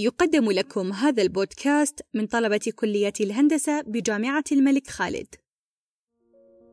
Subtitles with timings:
[0.00, 5.26] يقدم لكم هذا البودكاست من طلبة كلية الهندسة بجامعة الملك خالد.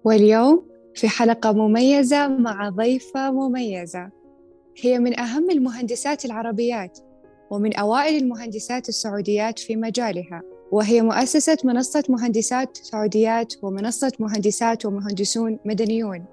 [0.04, 4.10] واليوم في حلقة مميزة مع ضيفة مميزة.
[4.82, 7.00] هي من أهم المهندسات العربيات
[7.52, 16.26] ومن أوائل المهندسات السعوديات في مجالها، وهي مؤسسة منصة مهندسات سعوديات ومنصة مهندسات ومهندسون مدنيون.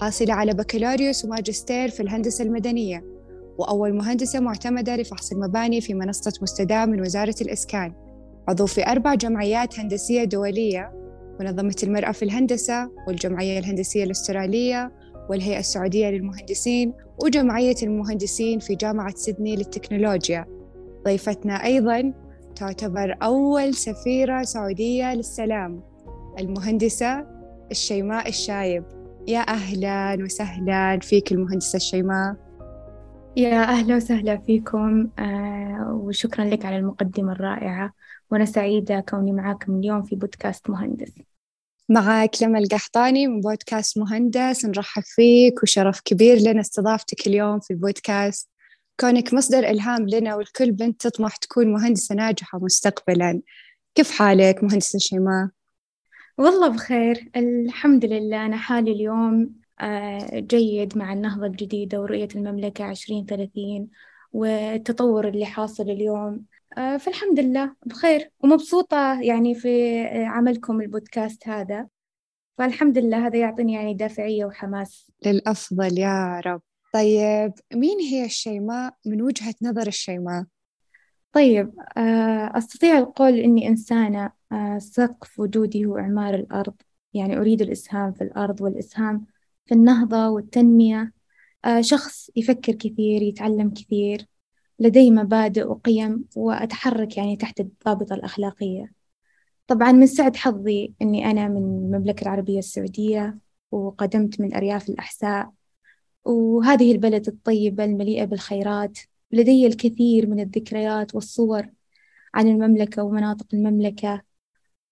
[0.00, 3.13] حاصلة على بكالوريوس وماجستير في الهندسة المدنية
[3.58, 7.92] وأول مهندسة معتمدة لفحص المباني في منصة مستدام من وزارة الإسكان.
[8.48, 10.92] عضو في أربع جمعيات هندسية دولية
[11.40, 14.92] منظمة المرأة في الهندسة والجمعية الهندسية الأسترالية
[15.30, 16.92] والهيئة السعودية للمهندسين
[17.24, 20.46] وجمعية المهندسين في جامعة سيدني للتكنولوجيا.
[21.04, 22.12] ضيفتنا أيضاً
[22.56, 25.82] تعتبر أول سفيرة سعودية للسلام
[26.38, 27.26] المهندسة
[27.70, 28.84] الشيماء الشايب.
[29.28, 32.43] يا أهلا وسهلا فيك المهندسة الشيماء.
[33.36, 35.08] يا أهلا وسهلا فيكم.
[35.18, 37.92] آه وشكرا لك على المقدمة الرائعة
[38.30, 41.12] وأنا سعيدة كوني معاكم اليوم في بودكاست مهندس.
[41.88, 48.50] معك لما القحطاني من بودكاست مهندس نرحب فيك وشرف كبير لنا استضافتك اليوم في البودكاست.
[49.00, 53.40] كونك مصدر إلهام لنا والكل بنت تطمح تكون مهندسة ناجحة مستقبلا.
[53.94, 55.48] كيف حالك مهندسة شيماء؟
[56.38, 58.46] والله بخير الحمد لله.
[58.46, 59.63] أنا حالي اليوم
[60.34, 63.88] جيد مع النهضة الجديدة ورؤية المملكة عشرين ثلاثين
[64.32, 66.44] والتطور اللي حاصل اليوم.
[66.78, 71.88] آه، فالحمد لله بخير ومبسوطة يعني في عملكم البودكاست هذا.
[72.58, 75.12] فالحمد لله هذا يعطيني يعني دافعية وحماس.
[75.26, 76.62] للأفضل يا رب.
[76.92, 80.44] طيب مين هي الشيماء؟ من وجهة نظر الشيماء؟
[81.32, 84.30] طيب آه، أستطيع القول إني إنسانة
[84.78, 86.74] سقف وجودي هو إعمار الأرض.
[87.14, 89.26] يعني أريد الإسهام في الأرض والإسهام
[89.66, 91.12] في النهضة والتنمية
[91.64, 94.26] آه، شخص يفكر كثير يتعلم كثير
[94.78, 98.92] لدي مبادئ وقيم وأتحرك يعني تحت الضابطة الأخلاقية.
[99.66, 103.38] طبعا من سعد حظي أني أنا من المملكة العربية السعودية
[103.70, 105.50] وقدمت من أرياف الأحساء.
[106.24, 108.98] وهذه البلد الطيبة المليئة بالخيرات
[109.32, 111.66] لدي الكثير من الذكريات والصور
[112.34, 114.22] عن المملكة ومناطق المملكة.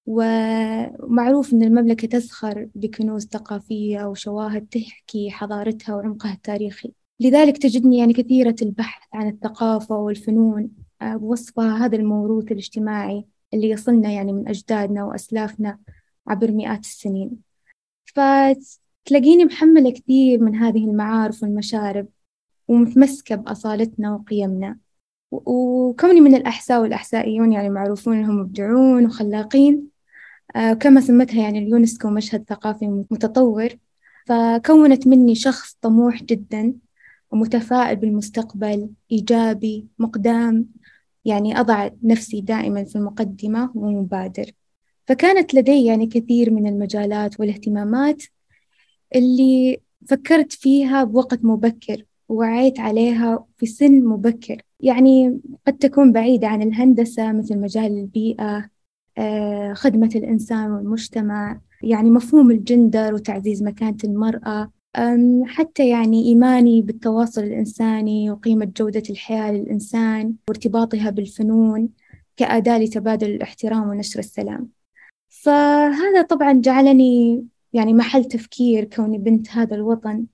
[0.06, 6.92] ومعروف أن المملكة تزخر بكنوز ثقافية وشواهد تحكي حضارتها وعمقها التاريخي.
[7.20, 10.70] لذلك تجدني يعني كثيرة البحث عن الثقافة والفنون
[11.02, 13.24] آه، بوصفها هذا الموروث الاجتماعي
[13.54, 15.78] اللي يصلنا يعني من أجدادنا وأسلافنا
[16.28, 17.30] عبر مئات السنين.
[18.04, 22.08] فتلاقيني محملة كثير من هذه المعارف والمشارب
[22.68, 24.78] ومتمسكة بأصالتنا وقيمنا.
[25.30, 29.91] وكوني من الأحساء والأحسائيون يعني معروفون إنهم مبدعون وخلاقين
[30.80, 33.68] كما سمتها يعني اليونسكو مشهد ثقافي متطور.
[34.26, 36.74] فكونت مني شخص طموح جدا
[37.30, 40.66] ومتفائل بالمستقبل إيجابي مقدام
[41.24, 44.50] يعني أضع نفسي دائما في المقدمة ومبادر.
[45.06, 48.22] فكانت لدي يعني كثير من المجالات والاهتمامات
[49.14, 54.62] اللي فكرت فيها بوقت مبكر ووعيت عليها في سن مبكر.
[54.80, 58.70] يعني قد تكون بعيدة عن الهندسة مثل مجال البيئة آه،
[59.74, 64.70] خدمة الإنسان والمجتمع يعني مفهوم الجندر وتعزيز مكانة المرأة.
[65.46, 71.88] حتى يعني إيماني بالتواصل الإنساني وقيمة جودة الحياة للإنسان وارتباطها بالفنون
[72.36, 74.68] كأداة لتبادل الاحترام ونشر السلام.
[75.28, 80.26] فهذا طبعا جعلني يعني محل تفكير كوني بنت هذا الوطن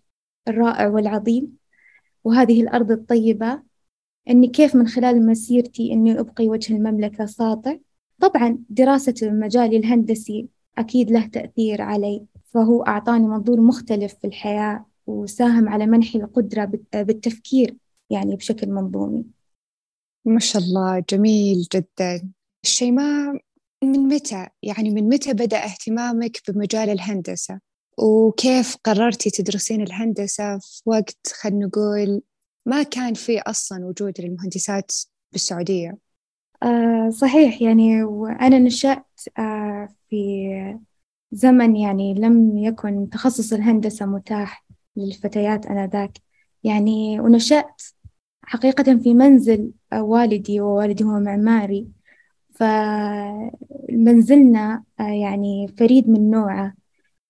[0.48, 1.56] الرائع والعظيم.
[2.24, 3.62] وهذه الأرض الطيبة.
[4.30, 7.76] أني كيف من خلال مسيرتي أني أبقي وجه المملكة ساطع.
[8.20, 10.48] طبعا دراسة المجال الهندسي
[10.78, 16.64] أكيد له تأثير علي فهو أعطاني منظور مختلف في الحياة وساهم على منحي القدرة
[16.94, 17.76] بالتفكير
[18.10, 19.24] يعني بشكل منظومي.
[20.24, 22.30] ما شاء الله جميل جدا.
[22.64, 23.40] الشيماء
[23.84, 27.60] من متى؟ يعني من متى بدأ اهتمامك بمجال الهندسة؟
[27.98, 32.22] وكيف قررتي تدرسين الهندسة في وقت خلينا نقول
[32.66, 34.92] ما كان في أصلا وجود للمهندسات
[35.32, 35.98] بالسعودية؟
[36.62, 39.06] آه صحيح يعني وأنا نشأت
[39.38, 40.78] آه في
[41.32, 44.64] زمن يعني لم يكن تخصص الهندسة متاح
[44.96, 46.18] للفتيات آنذاك.
[46.64, 47.82] يعني ونشأت
[48.42, 51.88] حقيقة في منزل آه والدي ووالدي هو معماري.
[53.90, 56.74] فمنزلنا يعني فريد من نوعه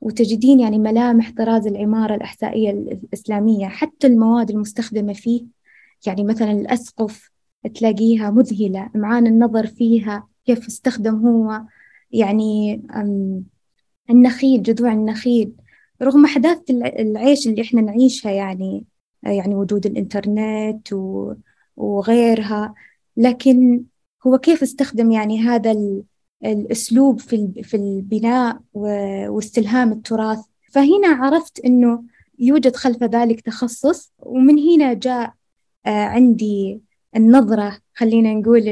[0.00, 5.46] وتجدين يعني ملامح طراز العمارة الأحسائية الإسلامية حتى المواد المستخدمة فيه.
[6.06, 7.30] يعني مثلا الأسقف
[7.74, 11.62] تلاقيها مذهلة إمعان النظر فيها كيف استخدم هو
[12.10, 12.82] يعني
[14.10, 15.52] النخيل جذوع النخيل.
[16.02, 18.84] رغم أحداث العيش اللي إحنا نعيشها يعني
[19.22, 20.88] يعني وجود الإنترنت
[21.76, 22.74] وغيرها
[23.16, 23.84] لكن
[24.26, 25.76] هو كيف استخدم يعني هذا
[26.44, 30.44] الأسلوب في في البناء واستلهام التراث.
[30.72, 32.04] فهنا عرفت إنه
[32.38, 35.34] يوجد خلف ذلك تخصص ومن هنا جاء
[35.86, 36.80] آه، عندي
[37.16, 38.68] النظرة خلينا نقول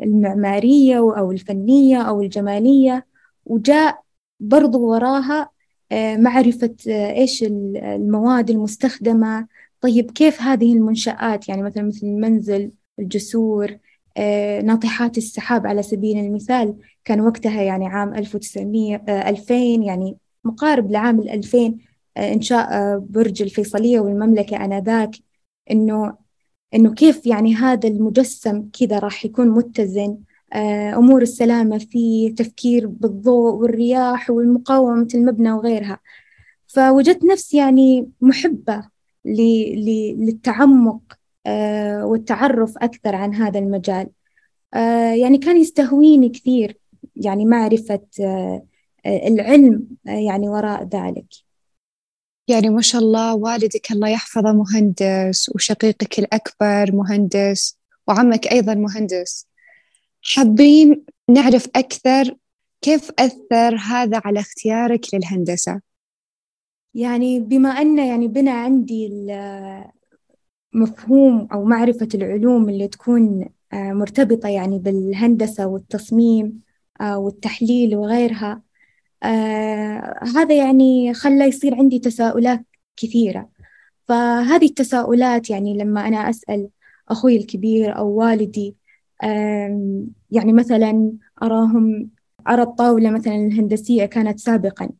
[0.00, 3.06] المعمارية أو الفنية أو الجمالية.
[3.46, 4.02] وجاء
[4.40, 5.50] برضو وراها
[5.92, 9.46] آه، معرفة آه، إيش المواد المستخدمة.
[9.80, 13.78] طيب كيف هذه المنشآت؟ يعني مثلا مثل المنزل الجسور
[14.64, 16.74] ناطحات السحاب على سبيل المثال.
[17.04, 18.96] كان وقتها يعني عام 1900
[19.28, 21.78] 2000 يعني مقارب لعام 2000
[22.18, 25.10] إنشاء برج الفيصلية والمملكة آنذاك.
[25.70, 26.21] إنه
[26.74, 30.18] إنه كيف يعني هذا المجسم كذا راح يكون متزن.
[30.52, 35.98] آه، أمور السلامة فيه تفكير بالضوء والرياح والمقاومة المبنى وغيرها.
[36.66, 38.88] فوجدت نفسي يعني محبة
[39.24, 41.00] للتعمق
[41.46, 44.08] آه، والتعرف أكثر عن هذا المجال.
[44.74, 46.78] آه، يعني كان يستهويني كثير
[47.16, 48.00] يعني معرفة
[49.06, 51.51] العلم يعني وراء ذلك.
[52.48, 57.78] يعني ما شاء الله والدك الله يحفظه مهندس وشقيقك الأكبر مهندس
[58.08, 59.46] وعمك أيضا مهندس.
[60.22, 62.36] حابين نعرف أكثر
[62.82, 65.80] كيف أثر هذا على اختيارك للهندسة؟
[66.94, 69.08] يعني بما أن يعني بنا عندي
[70.72, 76.60] مفهوم أو معرفة العلوم اللي تكون آه، مرتبطة يعني بالهندسة والتصميم
[77.00, 78.62] آه، والتحليل وغيرها
[79.22, 82.64] آه هذا يعني خلى يصير عندي تساؤلات
[82.96, 83.48] كثيرة.
[84.08, 86.68] فهذه التساؤلات يعني لما أنا أسأل
[87.08, 88.76] أخوي الكبير أو والدي
[89.22, 92.10] آه يعني مثلا أراهم
[92.48, 94.90] أرى الطاولة مثلا الهندسية كانت سابقا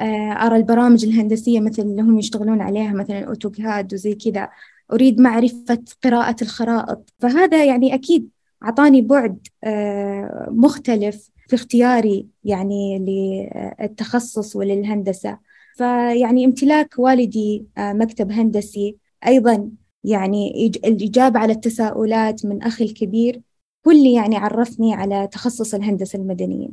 [0.00, 4.48] آه أرى البرامج الهندسية مثل اللي هم يشتغلون عليها مثلا أوتوكاد وزي كذا
[4.92, 7.12] أريد معرفة قراءة الخرائط.
[7.18, 8.28] فهذا يعني أكيد
[8.64, 15.38] أعطاني بعد آه، مختلف في اختياري يعني للتخصص وللهندسة.
[15.76, 18.96] فيعني امتلاك والدي آه، مكتب هندسي.
[19.26, 19.70] أيضا
[20.04, 23.40] يعني الإجابة على التساؤلات من أخي الكبير
[23.86, 26.68] هو اللي يعني عرفني على تخصص الهندسة المدنية.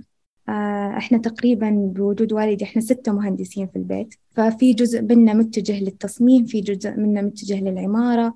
[0.49, 4.15] آه، إحنا تقريبا بوجود والدي إحنا ستة مهندسين في البيت.
[4.31, 8.35] ففي جزء منا متجه للتصميم في جزء منا متجه للعمارة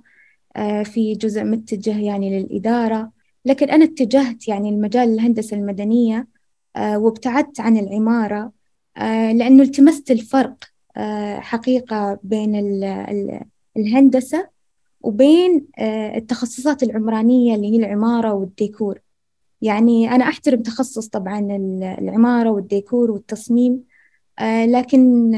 [0.56, 3.12] آه، في جزء متجه يعني للإدارة.
[3.46, 6.28] لكن أنا اتجهت يعني المجال الهندسة المدنية
[6.76, 8.52] آه، وابتعدت عن العمارة
[8.98, 10.64] آه، لأنه التمست الفرق
[10.98, 12.56] آه، حقيقة بين
[13.78, 14.50] الهندسة
[15.02, 15.68] وبين
[16.16, 19.00] التخصصات العمرانية اللي هي العمارة والديكور.
[19.62, 21.40] يعني أنا أحترم تخصص طبعا
[22.00, 23.84] العمارة والديكور والتصميم
[24.66, 25.32] لكن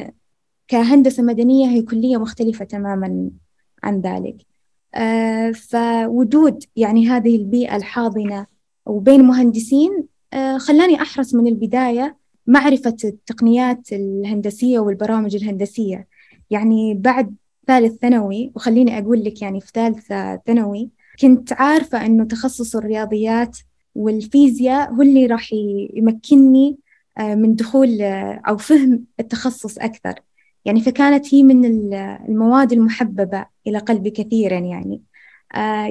[0.68, 3.30] كهندسة مدنية هي كلية مختلفة تماما
[3.84, 4.55] عن ذلك.
[5.54, 8.46] فوجود يعني هذه البيئة الحاضنة.
[8.86, 16.08] وبين مهندسين آه، خلاني أحرص من البداية معرفة التقنيات الهندسية والبرامج الهندسية.
[16.50, 17.36] يعني بعد
[17.68, 20.90] ثالث ثانوي وخليني أقول لك يعني في ثالثة ثانوي
[21.20, 23.58] كنت عارفة أنه تخصص الرياضيات
[23.96, 25.54] والفيزياء هو اللي راح
[25.94, 26.78] يمكنني
[27.18, 30.20] آه، من دخول آه، أو فهم التخصص أكثر.
[30.66, 31.66] يعني فكانت هي من
[31.96, 35.02] المواد المحببة إلى قلبي كثيرا يعني.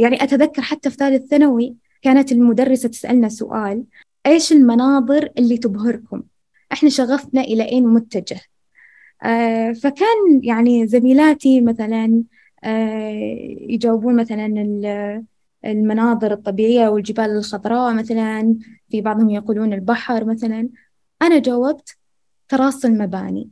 [0.01, 3.85] يعني أتذكر حتى في ثالث ثانوي كانت المدرسة تسألنا سؤال
[4.27, 6.23] إيش المناظر اللي تبهركم؟
[6.73, 8.41] إحنا شغفنا إلى أين متجه؟
[9.23, 12.23] آه فكان يعني زميلاتي مثلا
[12.65, 13.11] آه
[13.61, 14.47] يجاوبون مثلا
[15.65, 18.57] المناظر الطبيعية والجبال الخضراء مثلا
[18.91, 20.69] في بعضهم يقولون البحر مثلا.
[21.23, 21.97] أنا جاوبت
[22.49, 23.49] تراص المباني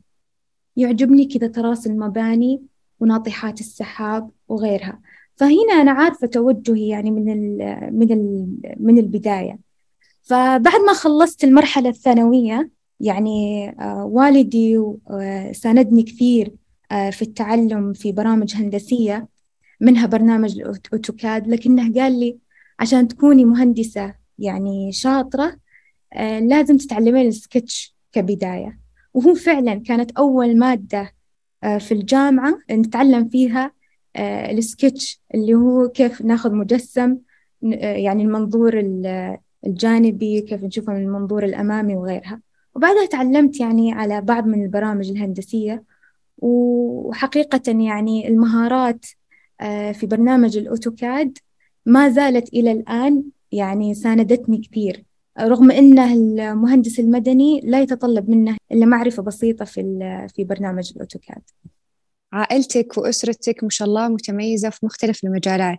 [0.77, 2.63] يعجبني كذا تراص المباني
[3.01, 5.01] وناطحات السحاب وغيرها.
[5.37, 8.49] فهنا أنا عارفة توجهي يعني من ال من ال
[8.81, 9.59] من البداية.
[10.23, 14.79] فبعد ما خلصت المرحلة الثانوية يعني آه، والدي
[15.11, 16.55] آه، ساندني كثير
[16.93, 19.29] آه، في التعلم في برامج هندسية
[19.81, 22.39] منها برنامج الأوتوكاد لكنه قال لي
[22.81, 25.57] عشان تكوني مهندسة يعني شاطرة
[26.41, 28.82] لازم تتعلمين السكتش كبداية.
[29.15, 31.15] وهو فعلا كانت أول مادة
[31.63, 33.73] في الجامعة نتعلم فيها
[34.51, 37.19] السكتش اللي هو كيف ناخذ مجسم
[37.63, 38.79] يعني المنظور
[39.67, 42.41] الجانبي كيف نشوفها من المنظور الأمامي وغيرها.
[42.75, 45.85] وبعدها تعلمت يعني على بعض من البرامج الهندسية.
[46.39, 49.07] وحقيقة يعني المهارات
[49.61, 51.39] آه، في برنامج الأوتوكاد
[51.87, 55.05] ما زالت إلى الآن يعني ساندتني كثير.
[55.41, 59.83] رغم أنه المهندس المدني لا يتطلب منه إلا معرفة بسيطة في
[60.35, 61.43] في برنامج الأوتوكاد.
[62.33, 65.79] عائلتك وأسرتك ما شاء الله متميزة في مختلف المجالات.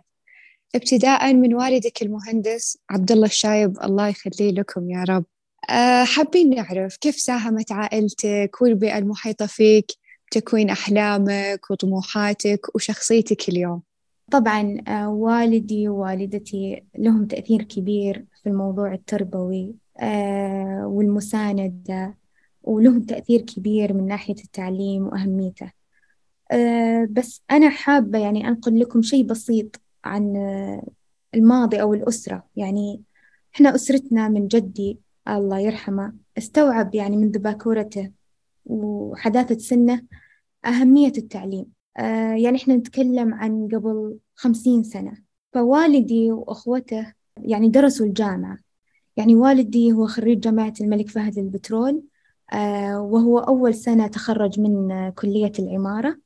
[0.74, 5.24] ابتداء من والدك المهندس عبد الله الشايب الله يخليه لكم يا رب.
[5.70, 9.86] أه حابين نعرف كيف ساهمت عائلتك والبيئة المحيطة فيك؟
[10.26, 13.82] بتكوين أحلامك وطموحاتك وشخصيتك اليوم.
[14.30, 22.18] طبعا آه، والدي ووالدتي لهم تأثير كبير في الموضوع التربوي آه، والمساندة
[22.62, 25.72] ولهم تأثير كبير من ناحية التعليم وأهميته.
[26.52, 30.36] آه، بس أنا حابة يعني أنقل لكم شيء بسيط عن
[31.34, 32.46] الماضي أو الأسرة.
[32.56, 33.02] يعني
[33.54, 34.98] إحنا أسرتنا من جدي
[35.28, 38.10] الله يرحمه استوعب يعني منذ باكورته
[38.66, 40.02] وحداثة سنه
[40.66, 41.66] أهمية التعليم.
[41.96, 45.16] آه يعني إحنا نتكلم عن قبل خمسين سنة.
[45.52, 47.12] فوالدي وأخوته
[47.42, 48.58] يعني درسوا الجامعة.
[49.16, 52.02] يعني والدي هو خريج جامعة الملك فهد للبترول
[52.52, 56.18] آه وهو أول سنة تخرج من كلية العمارة.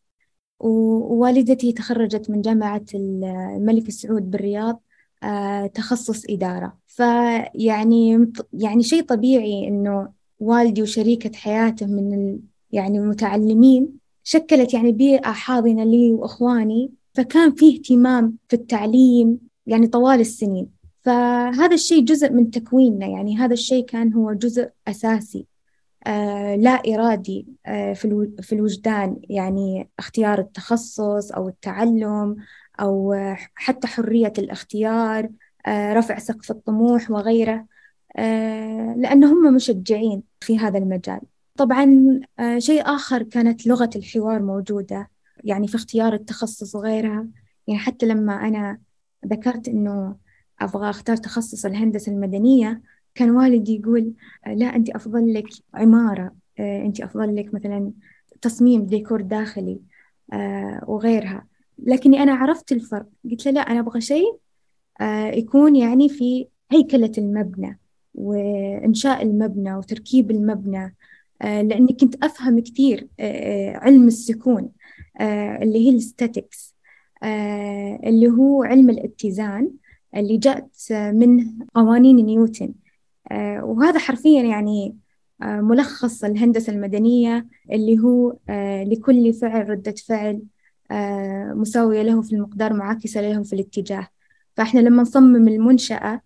[0.61, 4.83] ووالدتي تخرجت من جامعة الملك سعود بالرياض
[5.23, 6.79] آه تخصص إدارة.
[6.87, 12.39] فيعني يعني شيء طبيعي إنه والدي وشريكة حياته من
[12.73, 16.93] يعني المتعلمين شكلت يعني بيئة حاضنة لي وإخواني.
[17.15, 20.78] فكان في اهتمام في التعليم يعني طوال السنين.
[21.09, 25.47] فهذا الشيء جزء من تكويننا يعني هذا الشيء كان هو جزء أساسي
[26.07, 27.93] آه لا إرادي آه
[28.43, 32.37] في الوجدان يعني اختيار التخصص أو التعلم
[32.81, 33.15] أو
[33.55, 35.29] حتى حرية الاختيار
[35.67, 37.67] آه رفع سقف الطموح وغيره
[38.17, 41.21] آه لأن هم مشجعين في هذا المجال.
[41.57, 42.21] طبعا
[42.59, 45.11] شيء آخر كانت لغة الحوار موجودة
[45.45, 47.27] يعني في اختيار التخصص وغيرها.
[47.67, 48.79] يعني حتى لما أنا
[49.27, 50.28] ذكرت إنه
[50.61, 52.83] أبغى أختار تخصص الهندسة المدنية.
[53.15, 54.13] كان والدي يقول
[54.47, 57.93] آه، لا أنت أفضل لك عمارة آه، أنت أفضل لك مثلا
[58.43, 59.81] تصميم ديكور داخلي
[60.87, 61.47] وغيرها.
[61.79, 63.07] لكني أنا عرفت الفرق.
[63.31, 64.39] قلت له لا أنا أبغى شيء
[65.33, 67.79] يكون يعني في هيكلة المبنى
[68.15, 70.97] وإنشاء المبنى وتركيب المبنى
[71.43, 74.71] آه، لأني كنت أفهم كثير آه، آه، علم السكون
[75.63, 76.75] اللي هي الستاتكس
[78.05, 79.71] اللي هو علم الاتزان
[80.17, 82.75] اللي جاءت من قوانين نيوتن.
[83.61, 84.97] وهذا حرفيا يعني
[85.41, 88.37] ملخص الهندسة المدنية اللي هو
[88.85, 90.43] لكل فعل ردة فعل
[91.55, 94.09] مساوية له في المقدار معاكسة له في الاتجاه.
[94.57, 96.21] فإحنا لما نصمم المنشأة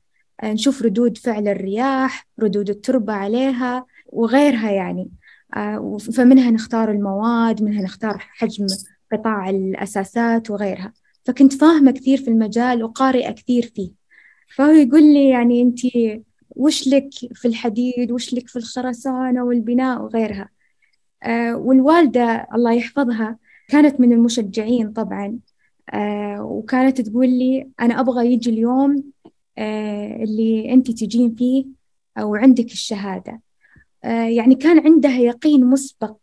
[0.45, 5.11] نشوف ردود فعل الرياح ردود التربة عليها وغيرها يعني.
[5.57, 8.67] آه، فمنها نختار المواد منها نختار حجم
[9.13, 10.93] قطاع الأساسات وغيرها.
[11.25, 13.91] فكنت فاهمة كثير في المجال وقارئة كثير فيه.
[14.57, 15.81] فهو يقول لي يعني أنت
[16.51, 20.49] وش لك في الحديد وش لك في الخرسانة والبناء وغيرها.
[21.23, 23.39] آه، والوالدة الله يحفظها
[23.69, 25.39] كانت من المشجعين طبعا.
[25.91, 29.05] آه، وكانت تقول لي أنا أبغى يجي اليوم
[29.59, 31.67] اللي أنت تجين فيه
[32.21, 33.41] وعندك الشهادة.
[34.05, 36.17] آه، يعني كان عندها يقين مسبق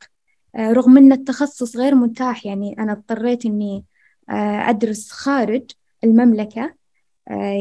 [0.56, 2.46] آه، رغم أن التخصص غير متاح.
[2.46, 3.84] يعني أنا اضطريت أني آه،
[4.70, 5.72] أدرس خارج
[6.04, 6.74] المملكة.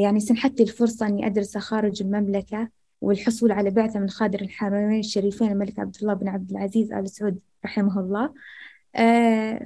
[0.03, 2.69] يعني سنحت لي الفرصة أني أدرس خارج المملكة
[3.01, 7.39] والحصول على بعثة من خادر الحرمين الشريفين الملك عبد الله بن عبد العزيز آل سعود
[7.65, 8.33] رحمه الله.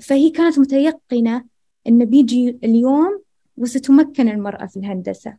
[0.00, 1.44] فهي كانت متيقنة
[1.88, 3.22] أن بيجي اليوم
[3.56, 5.36] وستمكن المرأة في الهندسة.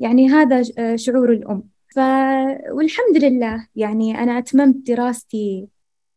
[0.00, 0.62] يعني هذا
[0.96, 1.62] شعور الأم.
[1.94, 1.98] ف...
[2.70, 3.66] والحمد لله.
[3.76, 5.68] يعني أنا أتممت دراستي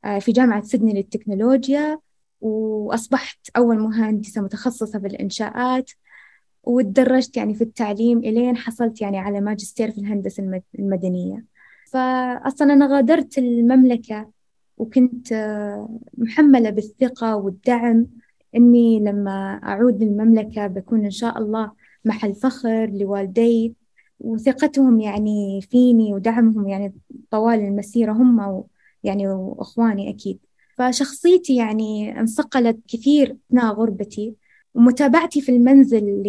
[0.05, 1.99] آه، في جامعة سيدني للتكنولوجيا.
[2.43, 5.91] وأصبحت أول مهندسة متخصصة في الإنشاءات
[6.63, 11.45] وتدرجت يعني في التعليم إلين حصلت يعني على ماجستير في الهندسة المدنية.
[11.91, 14.31] فأصلا أنا غادرت المملكة
[14.77, 15.33] وكنت
[16.17, 18.07] محملة بالثقة والدعم
[18.55, 21.71] إني لما أعود للمملكة بكون إن شاء الله
[22.05, 23.75] محل فخر لوالدي
[24.19, 26.93] وثقتهم يعني فيني ودعمهم يعني
[27.31, 28.63] طوال المسيرة هم
[29.03, 30.39] يعني وإخواني أكيد.
[30.77, 34.35] فشخصيتي يعني انصقلت كثير أثناء غربتي
[34.73, 36.23] ومتابعتي في المنزل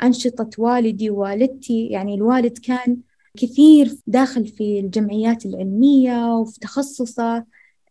[0.00, 2.96] لأنشطة والدي ووالدتي يعني الوالد كان
[3.36, 7.44] كثير داخل في الجمعيات العلمية وفي تخصصه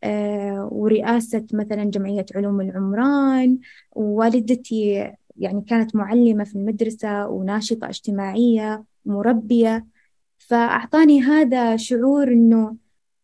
[0.04, 3.60] آه، ورئاسة مثلا جمعية علوم العمران
[3.92, 9.86] ووالدتي يعني كانت معلمة في المدرسة وناشطة اجتماعية مربية.
[10.38, 12.76] فأعطاني هذا شعور إنه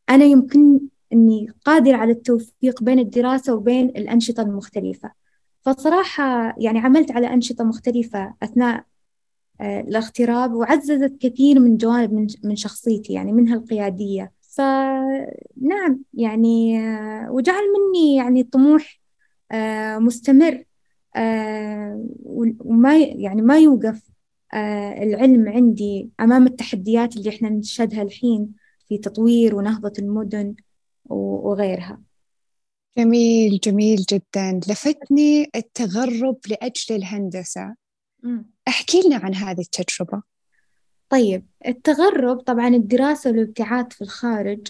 [0.09, 0.79] أنا يمكن
[1.15, 5.11] إني قادرة على التوفيق بين الدراسة وبين الأنشطة المختلفة.
[5.61, 8.83] فصراحة يعني عملت على أنشطة مختلفة أثناء
[9.61, 14.31] آه، الاغتراب وعززت كثير من جوانب من من شخصيتي يعني منها القيادية.
[14.41, 18.99] فنعم يعني آه، وجعل مني يعني طموح
[19.51, 20.63] آه، مستمر
[22.59, 24.09] وما يعني ما يوقف
[24.97, 28.53] العلم عندي أمام التحديات اللي إحنا نشهدها الحين
[28.89, 30.55] في تطوير ونهضة المدن.
[31.09, 32.01] وغيرها.
[32.97, 34.59] جميل جميل جدا.
[34.69, 37.75] لفتني التغرب لأجل الهندسة.
[38.67, 40.21] احكي لنا عن هذه التجربة.
[41.09, 44.67] طيب التغرب طبعا الدراسة والابتعاث في الخارج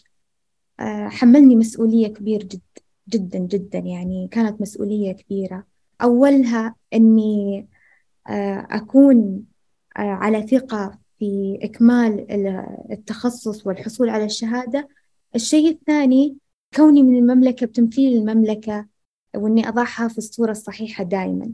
[0.80, 2.62] آه، حملني مسؤولية كبيرة جد
[3.10, 3.80] جدا جدا.
[3.80, 5.64] يعني كانت مسؤولية كبيرة.
[6.02, 7.68] أولها أني
[8.28, 9.44] آه، أكون
[9.98, 12.32] آه، على ثقة في إكمال
[12.92, 14.88] التخصص والحصول على الشهادة
[15.36, 16.38] الشيء الثاني
[16.76, 18.86] كوني من المملكة بتمثيل المملكة
[19.36, 21.52] وإني أضعها في الصورة الصحيحة دائما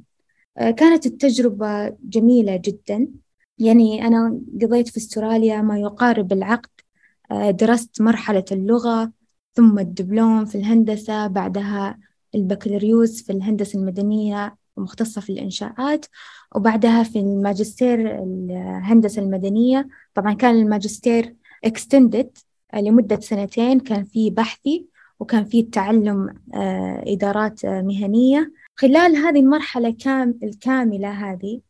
[0.57, 3.07] كانت التجربة جميلة جدا.
[3.57, 6.69] يعني أنا قضيت في أستراليا ما يقارب العقد.
[7.31, 9.11] آه، درست مرحلة اللغة
[9.53, 11.99] ثم الدبلوم في الهندسة بعدها
[12.35, 16.05] البكالوريوس في الهندسة المدنية مختصة في الإنشاءات
[16.55, 19.87] وبعدها في الماجستير الهندسة المدنية.
[20.13, 21.35] طبعا كان الماجستير
[21.67, 22.27] extended
[22.75, 24.87] لمدة سنتين كان في بحثي
[25.19, 28.51] وكان في تعلم آه، إدارات آه، مهنية.
[28.75, 31.61] خلال هذه المرحلة كام الكاملة هذه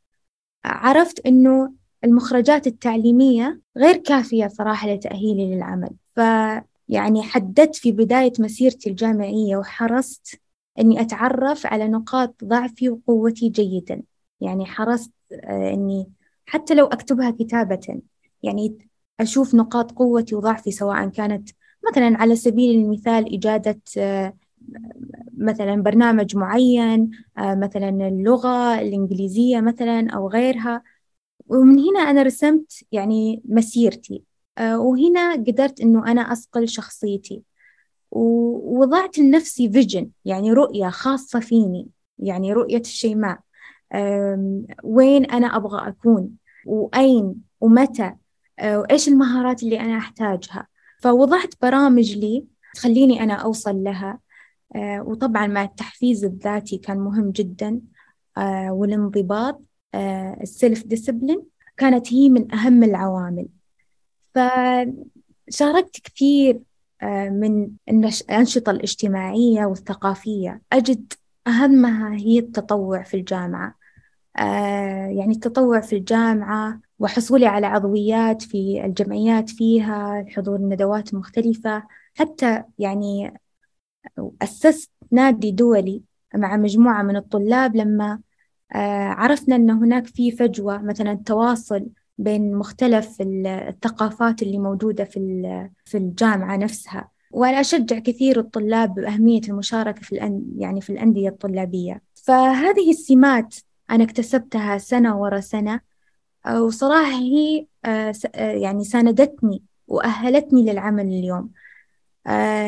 [0.66, 5.90] عرفت إنه المخرجات التعليمية غير كافية صراحة لتأهيلي للعمل.
[6.16, 10.42] فيعني حددت في بداية مسيرتي الجامعية وحرصت
[10.80, 14.02] إني أتعرف على نقاط ضعفي وقوتي جيدا.
[14.42, 16.12] يعني حرصت آه، إني
[16.46, 18.02] حتى لو أكتبها كتابة
[18.44, 18.91] يعني
[19.22, 21.50] أشوف نقاط قوتي وضعفي سواء كانت
[21.92, 24.34] مثلا على سبيل المثال إجادة آه،
[25.38, 30.84] مثلا برنامج معين آه، مثلا اللغة الإنجليزية مثلا أو غيرها.
[31.48, 34.24] ومن هنا أنا رسمت يعني مسيرتي
[34.58, 37.42] آه، وهنا قدرت إنه أنا أصقل شخصيتي.
[38.12, 41.88] ووضعت لنفسي vision يعني رؤية خاصة فيني
[42.20, 43.40] يعني رؤية الشيماء
[44.84, 46.32] وين أنا أبغى أكون
[46.66, 48.14] وأين ومتى
[48.64, 50.68] وإيش المهارات اللي أنا أحتاجها.
[51.02, 54.20] فوضعت برامج لي تخليني أنا أوصل لها.
[54.76, 57.82] آه، وطبعا مع التحفيز الذاتي كان مهم جدا.
[58.70, 59.62] والانضباط
[60.42, 61.44] ال self discipline
[61.78, 63.48] كانت هي من أهم العوامل.
[64.36, 66.60] فشاركت كثير
[67.02, 70.62] آه، من الأنشطة الاجتماعية والثقافية.
[70.74, 71.14] أجد
[71.48, 73.68] أهمها هي التطوع في الجامعة.
[73.68, 73.74] آه،
[75.18, 81.84] يعني التطوع في الجامعة وحصولي على عضويات في الجمعيات فيها حضور الندوات المختلفة
[82.16, 83.34] حتى يعني
[84.42, 86.04] أسست نادي دولي
[86.36, 88.20] مع مجموعة من الطلاب لما
[88.76, 95.20] آه، عرفنا أن هناك في فجوة مثلا تواصل بين مختلف الثقافات اللي موجودة في
[95.86, 97.12] في الجامعة نفسها.
[97.32, 102.02] وأنا أشجع كثير الطلاب بأهمية المشاركة في الأن يعني في الأندية الطلابية.
[102.16, 103.56] فهذه السمات
[103.92, 105.82] أنا اكتسبتها سنة ورا سنة
[106.46, 111.52] آه، وصراحة هي آه، يعني ساندتني وأهلتني للعمل اليوم.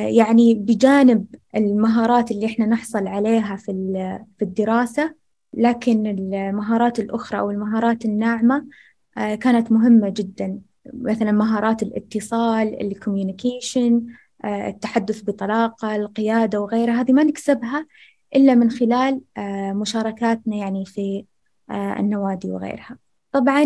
[0.08, 3.72] يعني بجانب المهارات اللي إحنا نحصل عليها في
[4.38, 5.16] في الدراسة
[5.54, 8.68] لكن المهارات الأخرى أو المهارات الناعمة
[9.18, 10.60] آه، كانت مهمة جدا.
[10.94, 14.06] مثلا مهارات الاتصال الكوميونيكيشن
[14.46, 17.88] آه، التحدث بطلاقة القيادة وغيرها هذه ما نكسبها
[18.36, 21.26] إلا من خلال آه، مشاركاتنا يعني في
[21.72, 22.98] النوادي وغيرها.
[23.32, 23.64] طبعا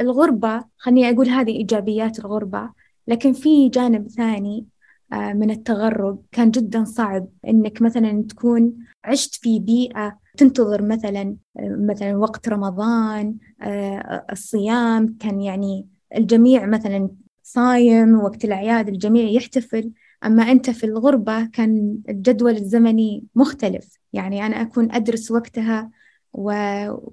[0.00, 2.70] الغربة خليني أقول هذه إيجابيات الغربة
[3.08, 4.66] لكن في جانب ثاني
[5.12, 12.48] من التغرب كان جدا صعب إنك مثلا تكون عشت في بيئة تنتظر مثلا مثلا وقت
[12.48, 17.10] رمضان آه، الصيام كان يعني الجميع مثلا
[17.42, 19.90] صايم وقت الأعياد الجميع يحتفل.
[20.24, 23.98] أما أنت في الغربة كان الجدول الزمني مختلف.
[24.12, 25.90] يعني أنا أكون أدرس وقتها
[26.32, 26.52] و...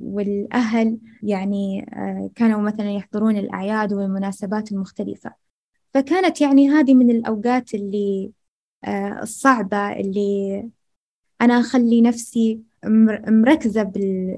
[0.01, 5.33] والأهل يعني آه، كانوا مثلا يحضرون الأعياد والمناسبات المختلفة.
[5.93, 8.31] فكانت يعني هذه من الأوقات اللي
[8.85, 10.63] آه، الصعبة اللي
[11.41, 12.63] أنا أخلي نفسي
[13.27, 14.37] مركزة بال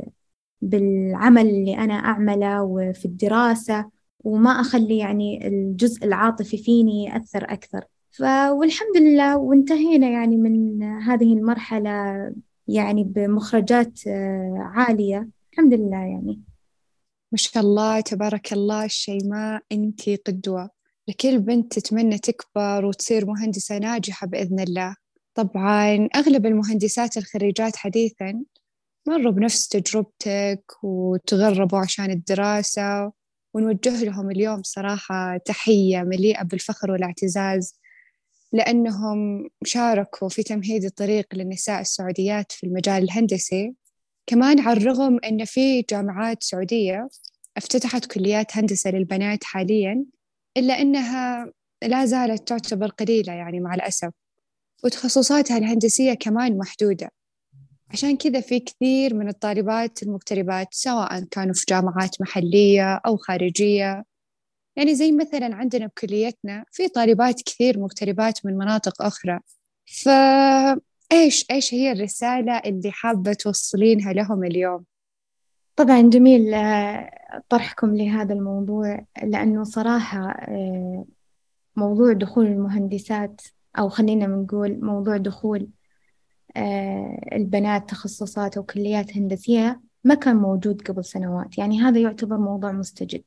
[0.62, 7.86] بالعمل اللي أنا أعمله وفي الدراسة وما أخلي يعني الجزء العاطفي فيني يأثر أكثر.
[8.22, 11.92] والحمد لله وانتهينا يعني من هذه المرحلة
[12.68, 15.30] يعني بمخرجات آه، عالية.
[15.54, 16.42] الحمد لله يعني.
[17.32, 20.70] ما شاء الله تبارك الله شيماء أنت قدوة.
[21.08, 24.96] لكل بنت تتمنى تكبر وتصير مهندسة ناجحة بإذن الله.
[25.36, 28.44] طبعا أغلب المهندسات الخريجات حديثا
[29.08, 33.12] مروا بنفس تجربتك وتغربوا عشان الدراسة
[33.54, 37.80] ونوجه لهم اليوم صراحة تحية مليئة بالفخر والاعتزاز.
[38.56, 43.74] لأنهم شاركوا في تمهيد الطريق للنساء السعوديات في المجال الهندسي.
[44.26, 47.08] كمان على الرغم أن في جامعات سعودية
[47.58, 50.06] افتتحت كليات هندسة للبنات حاليا
[50.58, 51.52] إلا أنها
[51.84, 54.12] لا زالت تعتبر قليلة يعني مع الأسف.
[54.84, 57.12] وتخصصاتها الهندسية كمان محدودة.
[57.92, 64.04] عشان كذا في كثير من الطالبات المغتربات سواء كانوا في جامعات محلية أو خارجية
[64.76, 69.40] يعني زي مثلا عندنا بكليتنا في طالبات كثير مغتربات من مناطق أخرى.
[69.86, 74.86] فإيش إيش هي الرسالة اللي حابة توصلينها لهم اليوم؟
[75.76, 77.10] طبعا جميل آه،
[77.50, 81.06] طرحكم لهذا الموضوع لأنه صراحة آه،
[81.76, 83.42] موضوع دخول المهندسات
[83.80, 85.68] أو خلينا نقول موضوع دخول
[86.58, 91.58] آه، البنات تخصصات أو كليات هندسية ما كان موجود قبل سنوات.
[91.58, 93.24] يعني هذا يعتبر موضوع مستجد.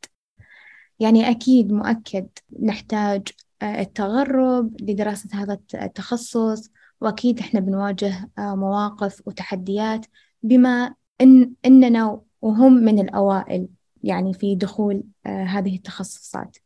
[1.00, 2.28] يعني أكيد مؤكد
[2.62, 3.28] نحتاج
[3.62, 10.06] آه، التغرب لدراسة هذا التخصص وأكيد إحنا بنواجه آه، مواقف وتحديات
[10.42, 13.68] بما إن إننا وهم من الأوائل
[14.02, 16.56] يعني في دخول هذه التخصصات.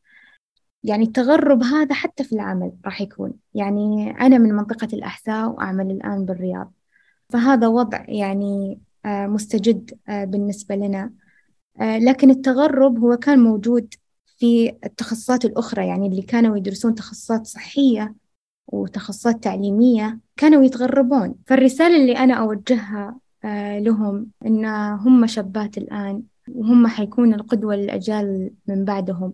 [0.84, 3.32] يعني التغرب هذا حتى في العمل راح يكون.
[3.54, 6.72] يعني أنا من منطقة الأحساء وأعمل الآن بالرياض.
[7.28, 11.12] فهذا وضع يعني آه، مستجد آه، بالنسبة لنا.
[11.80, 13.94] آه، لكن التغرب هو كان موجود
[14.42, 18.14] في التخصصات الأخرى يعني اللي كانوا يدرسون تخصصات صحية
[18.66, 21.34] وتخصصات تعليمية كانوا يتغربون.
[21.46, 23.18] فالرسالة اللي أنا أوجهها
[23.78, 29.32] لهم إن هم شابات الآن وهم حيكون القدوة للأجيال من بعدهم.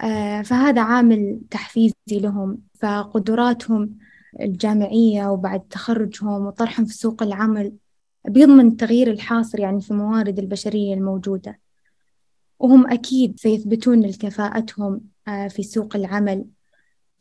[0.00, 3.98] آه، فهذا عامل تحفيزي لهم فقدراتهم
[4.40, 7.72] الجامعية وبعد تخرجهم وطرحهم في سوق العمل
[8.28, 11.65] بيضمن التغيير الحاصل يعني في الموارد البشرية الموجودة.
[12.58, 16.44] وهم أكيد سيثبتون الكفاءتهم آه، في سوق العمل.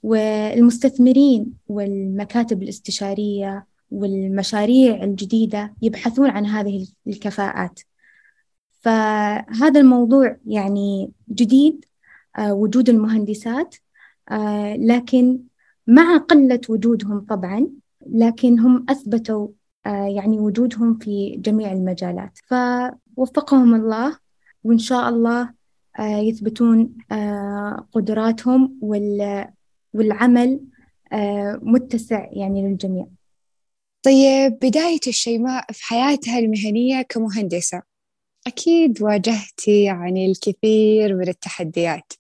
[0.04, 7.80] والمستثمرين والمكاتب الاستشارية والمشاريع الجديدة يبحثون عن هذه الكفاءات.
[8.82, 11.86] فهذا الموضوع يعني جديد
[12.38, 13.76] آه، وجود المهندسات
[14.32, 15.40] آه، لكن
[15.88, 17.68] مع قلة وجودهم طبعا
[18.08, 19.48] لكن هم أثبتوا
[19.86, 22.40] يعني وجودهم في جميع المجالات.
[22.48, 24.18] فوفقهم الله
[24.66, 25.54] وإن شاء الله
[26.00, 26.98] يثبتون
[27.92, 28.80] قدراتهم
[29.94, 30.60] والعمل
[31.62, 33.08] متسع يعني للجميع.
[34.04, 37.82] طيب بداية الشيماء في حياتها المهنية كمهندسة؟
[38.48, 42.14] أكيد واجهتي يعني الكثير من التحديات.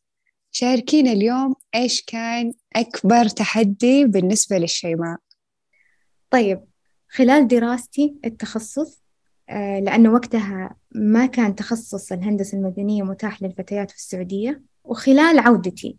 [0.52, 5.18] شاركينا اليوم إيش كان أكبر تحدي بالنسبة للشيماء.
[6.30, 6.62] طيب
[7.10, 9.05] خلال دراستي التخصص آه،
[9.50, 15.98] لأنه وقتها ما كان تخصص الهندسة المدنية متاح للفتيات في السعودية وخلال عودتي.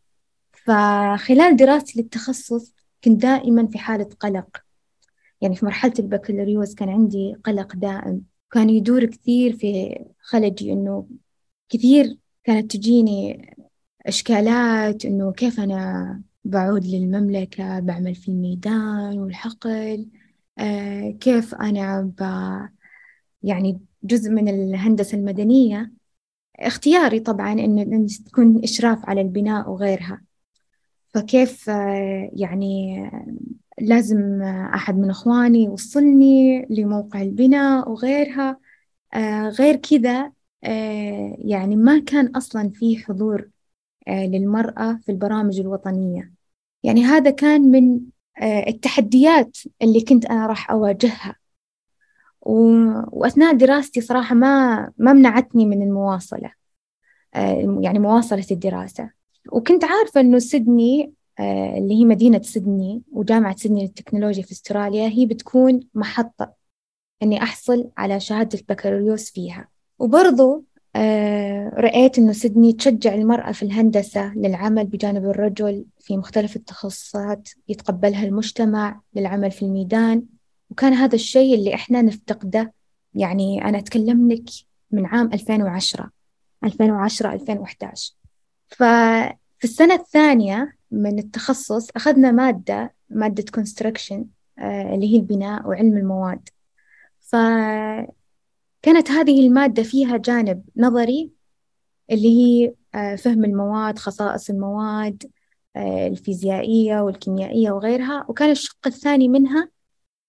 [0.53, 4.57] فخلال دراستي للتخصص كنت دائما في حالة قلق.
[5.41, 8.23] يعني في مرحلة البكالوريوس كان عندي قلق دائم.
[8.51, 11.07] كان يدور كثير في خلجي إنه
[11.69, 13.51] كثير كانت تجيني
[14.07, 20.07] إشكالات إنه كيف أنا بعود للمملكة بعمل في الميدان والحقل
[20.59, 22.13] آه كيف أنا
[23.47, 25.93] يعني جزء من الهندسة المدنية.
[26.59, 30.23] اختياري طبعا إن تكون إشراف على البناء وغيرها.
[31.15, 33.01] فكيف آه يعني
[33.81, 34.43] لازم
[34.75, 38.59] أحد من إخواني يوصلني لموقع البناء وغيرها.
[39.15, 40.33] آه غير كذا
[40.65, 43.49] آه يعني ما كان أصلا في حضور
[44.09, 46.33] آه، للمرأة في البرامج الوطنية.
[46.83, 48.01] يعني هذا كان من
[48.43, 51.37] آه، التحديات اللي كنت أنا راح أواجهها.
[53.13, 56.53] وأثناء دراستي صراحة ما ما منعتني من المواصلة.
[57.35, 59.11] آه، يعني مواصلة الدراسة.
[59.53, 65.81] وكنت عارفة إنه سيدني اللي هي مدينة سيدني وجامعة سيدني للتكنولوجيا في أستراليا هي بتكون
[65.95, 66.53] محطة
[67.23, 69.69] إني أحصل على شهادة البكالوريوس فيها.
[69.99, 70.65] وبرضو
[70.97, 78.25] آه، رأيت إنه سيدني تشجع المرأة في الهندسة للعمل بجانب الرجل في مختلف التخصصات يتقبلها
[78.25, 80.23] المجتمع للعمل في الميدان.
[80.71, 82.73] وكان هذا الشيء اللي إحنا نفتقده.
[83.15, 84.45] يعني أنا أتكلم لك
[84.91, 86.11] من عام 2010
[86.65, 88.15] 2010 2011
[88.69, 94.27] ففي السنة الثانية من التخصص أخذنا مادة مادة كونستراكشن
[94.59, 96.49] آه، اللي هي البناء وعلم المواد.
[97.21, 97.37] ف
[98.83, 101.31] كانت هذه المادة فيها جانب نظري
[102.11, 105.31] اللي هي آه، فهم المواد خصائص المواد
[105.77, 108.27] آه، الفيزيائية والكيميائية وغيرها.
[108.29, 109.69] وكان الشق الثاني منها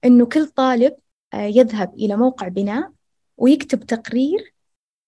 [0.06, 0.96] إنه كل طالب
[1.34, 2.92] آه، يذهب إلى موقع بناء
[3.38, 4.54] ويكتب تقرير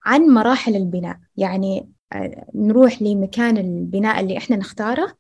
[0.06, 1.18] عن مراحل البناء.
[1.38, 1.90] يعني
[2.56, 5.18] نروح لمكان البناء اللي إحنا نختاره.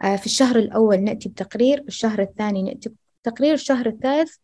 [0.00, 2.92] في الشهر الأول نأتي بتقرير الشهر الثاني نأتي
[3.22, 4.34] بتقرير الشهر الثالث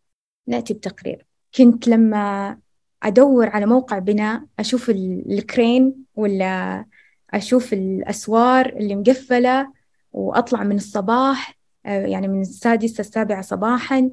[0.47, 1.25] نأتي بتقرير.
[1.55, 2.57] كنت لما
[3.03, 6.85] أدور على موقع بناء أشوف الكرين ولا
[7.33, 9.73] أشوف الأسوار اللي مقفلة
[10.13, 13.97] وأطلع من الصباح آه، يعني من السادسة السابعة صباحا.
[13.97, 14.11] آه،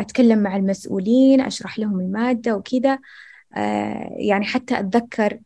[0.00, 2.98] أتكلم مع المسؤولين أشرح لهم المادة وكذا
[3.56, 5.38] آه، يعني حتى أتذكر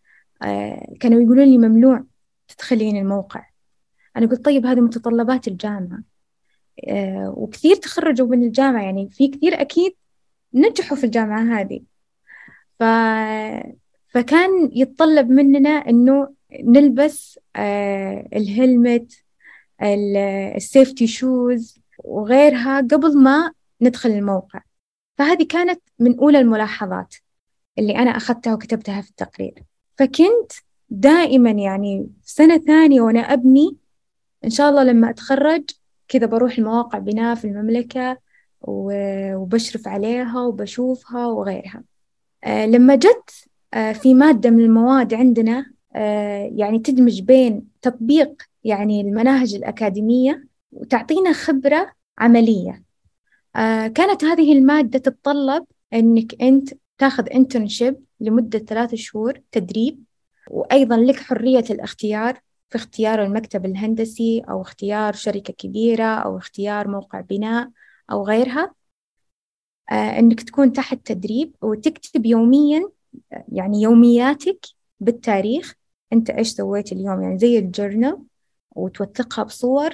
[1.00, 2.04] كانوا يقولون لي ممنوع
[2.48, 3.46] تدخلين الموقع.
[4.16, 6.02] أنا قلت طيب هذه متطلبات الجامعة.
[7.26, 9.94] وكثير تخرجوا من الجامعة يعني في كثير أكيد
[10.54, 11.80] نجحوا في الجامعة هذه.
[12.78, 12.82] ف...
[14.08, 16.28] فكان يتطلب مننا إنه
[16.62, 19.12] نلبس آه الهلمت
[20.56, 23.52] السيفتي شوز وغيرها قبل ما
[23.86, 24.60] ندخل الموقع.
[25.18, 27.14] فهذه كانت من أولى الملاحظات
[27.78, 29.62] اللي أنا أخذتها وكتبتها في التقرير.
[29.98, 30.52] فكنت
[30.90, 33.76] دائما يعني سنة ثانية وأنا أبني
[34.44, 35.64] إن شاء الله لما أتخرج
[36.08, 38.18] كذا بروح المواقع بناء في المملكة
[38.60, 41.84] وبشرف عليها وبشوفها وغيرها.
[42.44, 45.66] آه، لما جت آه، في مادة من المواد عندنا
[45.96, 52.83] آه، يعني تدمج بين تطبيق يعني المناهج الأكاديمية وتعطينا خبرة عملية.
[53.94, 55.64] كانت هذه المادة تتطلب
[55.94, 60.04] أنك أنت تاخذ انترنشيب لمدة ثلاث شهور تدريب
[60.50, 67.20] وأيضا لك حرية الاختيار في اختيار المكتب الهندسي أو اختيار شركة كبيرة أو اختيار موقع
[67.20, 67.70] بناء
[68.10, 68.74] أو غيرها.
[69.90, 72.88] آه، إنك تكون تحت تدريب وتكتب يوميا
[73.48, 74.66] يعني يومياتك
[75.00, 75.74] بالتاريخ.
[76.12, 78.18] أنت إيش سويت اليوم؟ يعني زي الجورنال
[78.70, 79.90] وتوثقها بصور.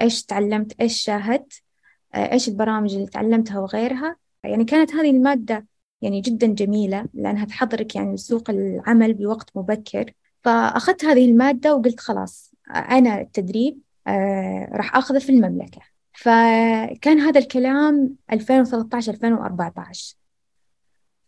[0.00, 1.67] إيش تعلمت؟ إيش شاهدت؟ آه،
[2.14, 5.66] إيش البرامج اللي تعلمتها وغيرها؟ يعني كانت هذه المادة
[6.02, 10.12] يعني جدا جميلة لأنها تحضرك يعني لسوق العمل بوقت مبكر.
[10.44, 15.80] فأخذت هذه المادة وقلت خلاص أنا التدريب آه راح أخذه في المملكة.
[16.12, 20.16] فكان هذا الكلام 2013 2014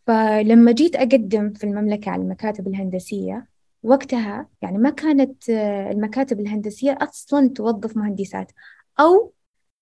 [0.07, 3.47] فلما جيت أقدم في المملكة على المكاتب الهندسية
[3.83, 8.51] وقتها يعني ما كانت آه، المكاتب الهندسية أصلا توظف مهندسات
[8.99, 9.33] أو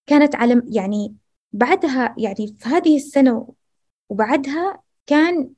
[0.10, 1.16] كانت على يعني
[1.54, 3.54] بعدها يعني في هذه السنة
[4.10, 5.50] وبعدها كان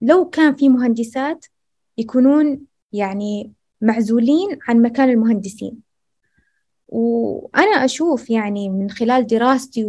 [0.00, 1.46] لو كان في مهندسات
[1.98, 2.60] يكونون
[2.92, 5.78] يعني معزولين عن مكان المهندسين.
[6.88, 9.84] وأنا أشوف يعني من خلال دراستي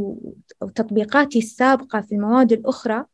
[0.62, 3.06] وتطبيقاتي السابقة في المواد الأخرى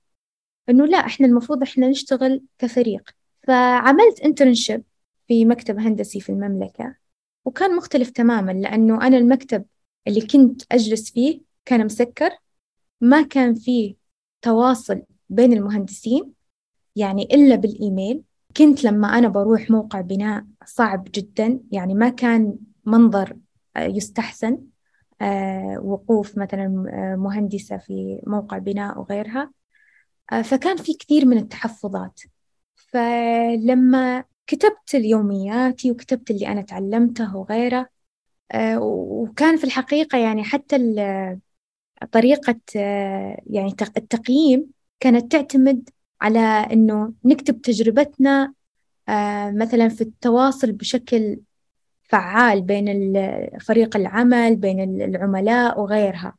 [0.69, 3.09] إنه لا إحنا المفروض إحنا نشتغل كفريق.
[3.47, 4.83] فعملت انترنشيب
[5.27, 6.95] في مكتب هندسي في المملكة
[7.45, 9.65] وكان مختلف تماما لأنه أنا المكتب
[10.07, 12.29] اللي كنت أجلس فيه كان مسكر.
[13.01, 13.95] ما كان فيه
[14.41, 16.33] تواصل بين المهندسين
[16.95, 18.23] يعني إلا بالإيميل.
[18.57, 23.37] كنت لما أنا بروح موقع بناء صعب جدا يعني ما كان منظر
[23.75, 24.57] آه، يستحسن.
[25.21, 29.51] آه، وقوف مثلا آه، مهندسة في موقع بناء وغيرها.
[30.43, 32.21] فكان في كثير من التحفظات.
[32.75, 37.89] فلما كتبت اليومياتي وكتبت اللي أنا تعلمته وغيره
[38.55, 40.75] وكان في الحقيقة يعني حتى
[42.11, 42.59] طريقة
[43.45, 44.67] يعني التقييم
[44.99, 45.89] كانت تعتمد
[46.21, 48.53] على إنه نكتب تجربتنا
[49.49, 51.39] مثلا في التواصل بشكل
[52.03, 53.13] فعال بين
[53.61, 56.35] فريق العمل بين العملاء وغيرها.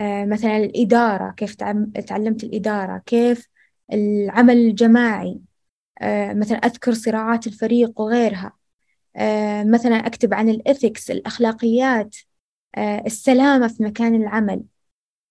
[0.00, 3.48] مثلا الإدارة كيف تعلمت الإدارة كيف
[3.92, 5.40] العمل الجماعي
[6.32, 8.52] مثلا أذكر صراعات الفريق وغيرها.
[9.64, 12.16] مثلا أكتب عن الإثكس الأخلاقيات
[12.78, 14.62] السلامة في مكان العمل.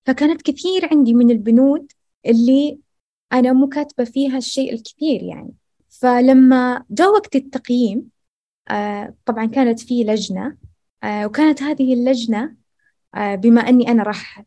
[0.05, 1.91] فكانت كثير عندي من البنود
[2.25, 2.79] اللي
[3.33, 5.53] أنا مو كاتبة فيها الشيء الكثير يعني.
[5.89, 8.09] فلما جاء وقت التقييم
[8.69, 10.57] آه طبعا كانت في لجنة
[11.03, 12.55] آه وكانت هذه اللجنة
[13.15, 14.43] آه بما أني أنا راح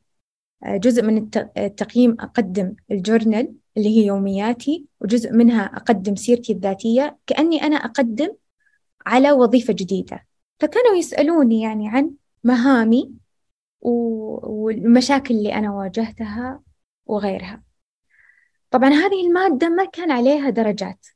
[0.65, 7.19] آه، جزء من التقييم أقدم الجورنال اللي هي يومياتي وجزء منها أقدم سيرتي الذاتية.
[7.27, 8.29] كأني أنا أقدم
[9.07, 10.27] على وظيفة جديدة.
[10.61, 12.11] فكانوا يسألوني يعني عن
[12.45, 13.13] مهامي
[13.81, 16.63] والمشاكل اللي أنا واجهتها
[17.07, 17.63] وغيرها.
[18.71, 21.07] طبعا هذه المادة ما كان عليها درجات.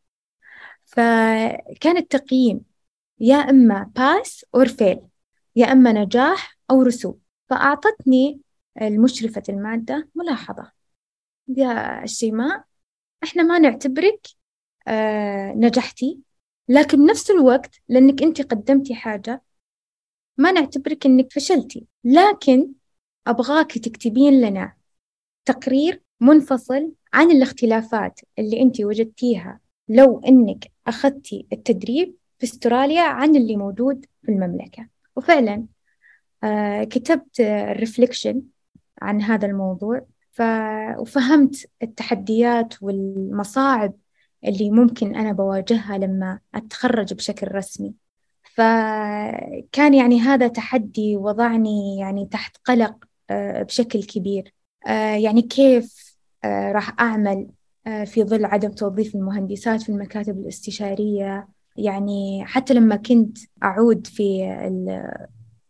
[0.85, 2.61] فكان التقييم
[3.20, 5.01] يا إما pass أو fail
[5.57, 7.20] يا إما نجاح أو رسوب.
[7.48, 8.40] فأعطتني
[8.83, 10.72] المشرفة المادة ملاحظة.
[11.48, 12.64] يا الشيماء
[13.24, 14.26] إحنا ما نعتبرك
[14.88, 16.20] آه نجحتي.
[16.70, 19.42] لكن بنفس الوقت لأنك أنت قدمتي حاجة
[20.38, 22.72] ما نعتبرك أنك فشلتي لكن
[23.26, 24.74] أبغاك تكتبين لنا
[25.44, 33.56] تقرير منفصل عن الاختلافات اللي أنت وجدتيها لو أنك أخذتي التدريب في أستراليا عن اللي
[33.56, 35.66] موجود في المملكة وفعلا
[36.44, 38.42] آه كتبت الرفليكشن
[39.02, 40.06] عن هذا الموضوع.
[40.98, 43.94] وفهمت التحديات والمصاعب
[44.44, 47.94] اللي ممكن أنا بواجهها لما أتخرج بشكل رسمي.
[48.42, 54.55] فكان يعني هذا تحدي وضعني يعني تحت قلق آه، بشكل كبير.
[54.87, 57.48] آه، يعني كيف آه، راح أعمل
[58.07, 64.44] في ظل عدم توظيف المهندسات في المكاتب الاستشارية؟ يعني حتى لما كنت أعود في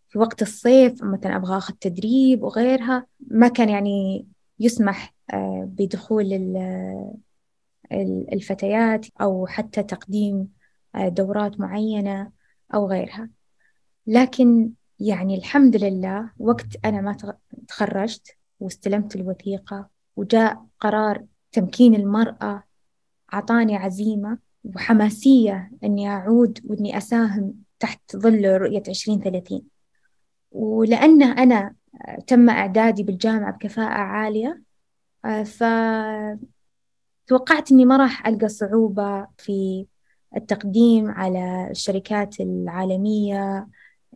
[0.08, 4.26] في وقت الصيف مثلا أبغى أخذ تدريب وغيرها ما كان يعني
[4.60, 5.14] يسمح
[5.64, 6.32] بدخول
[8.32, 10.48] الفتيات أو حتى تقديم
[10.96, 12.30] دورات معينة
[12.74, 13.30] أو غيرها.
[14.06, 17.16] لكن يعني الحمد لله وقت أنا ما
[17.68, 22.62] تخرجت واستلمت الوثيقة وجاء قرار تمكين المرأة
[23.34, 29.62] أعطاني عزيمة وحماسية إني أعود وإني أساهم تحت ظل رؤية عشرين ثلاثين.
[30.52, 31.74] ولأن أنا
[32.26, 34.62] تم إعدادي بالجامعة بكفاءة عالية
[37.30, 39.86] فتوقعت إني ما راح ألقى صعوبة في
[40.36, 43.68] التقديم على الشركات العالمية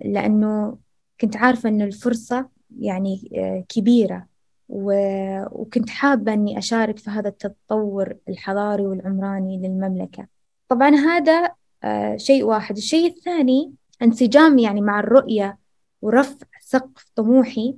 [0.04, 0.78] لأنه
[1.20, 2.48] كنت عارفة أن الفرصة
[2.78, 4.26] يعني آه، كبيرة
[4.68, 10.26] وكنت حابة أني أشارك في هذا التطور الحضاري والعمراني للمملكة.
[10.68, 11.50] طبعا هذا
[11.84, 12.76] آه، شيء واحد.
[12.76, 13.72] الشيء الثاني
[14.02, 15.58] انسجام يعني مع الرؤية
[16.02, 17.76] ورفع سقف طموحي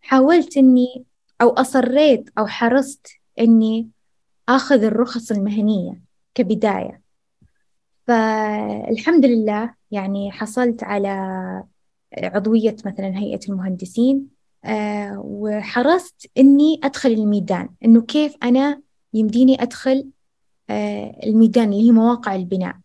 [0.00, 1.04] حاولت أني
[1.42, 3.06] أو أصريت أو حرصت
[3.40, 3.90] أني
[4.50, 6.00] آخذ الرخص المهنية
[6.34, 7.00] كبداية.
[8.06, 11.08] فالحمد لله يعني حصلت على
[12.18, 14.26] عضوية مثلا هيئة المهندسين
[14.64, 18.80] آه، وحرصت إني أدخل الميدان إنه كيف أنا
[19.14, 20.10] يمديني أدخل
[20.70, 22.76] آه، الميدان اللي هي مواقع البناء.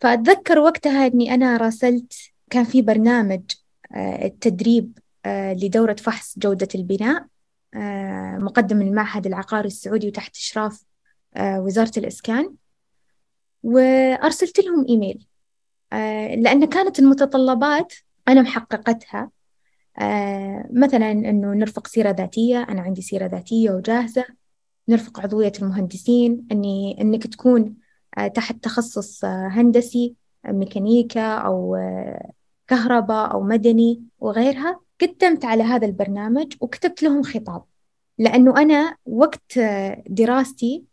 [0.00, 2.12] فأتذكر وقتها إني أنا راسلت
[2.50, 3.42] كان في برنامج
[3.94, 7.26] آه، التدريب لدورة فحص جودة البناء.
[8.38, 10.84] مقدم من المعهد العقاري السعودي وتحت إشراف
[11.40, 12.54] وزارة الإسكان.
[13.62, 15.26] وأرسلت لهم إيميل
[15.92, 17.94] آه، لأن كانت المتطلبات
[18.28, 19.30] أنا محققتها.
[19.98, 24.24] آه، مثلا أنه نرفق سيرة ذاتية أنا عندي سيرة ذاتية وجاهزة.
[24.88, 27.76] نرفق عضوية المهندسين أني أنك تكون
[28.18, 30.14] آه، تحت تخصص هندسي
[30.46, 31.76] ميكانيكا أو
[32.68, 37.64] كهرباء أو مدني وغيرها قدمت على هذا البرنامج وكتبت لهم خطاب.
[38.18, 39.58] لأنه أنا وقت
[40.08, 40.84] دراستي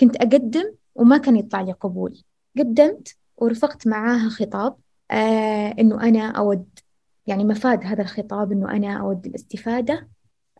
[0.00, 2.22] كنت أقدم وما كان يطلع لي قبول.
[2.58, 4.76] قدمت ورفقت معاها خطاب
[5.10, 6.68] آه إنه أنا أود
[7.26, 10.08] يعني مفاد هذا الخطاب إنه أنا أود الاستفادة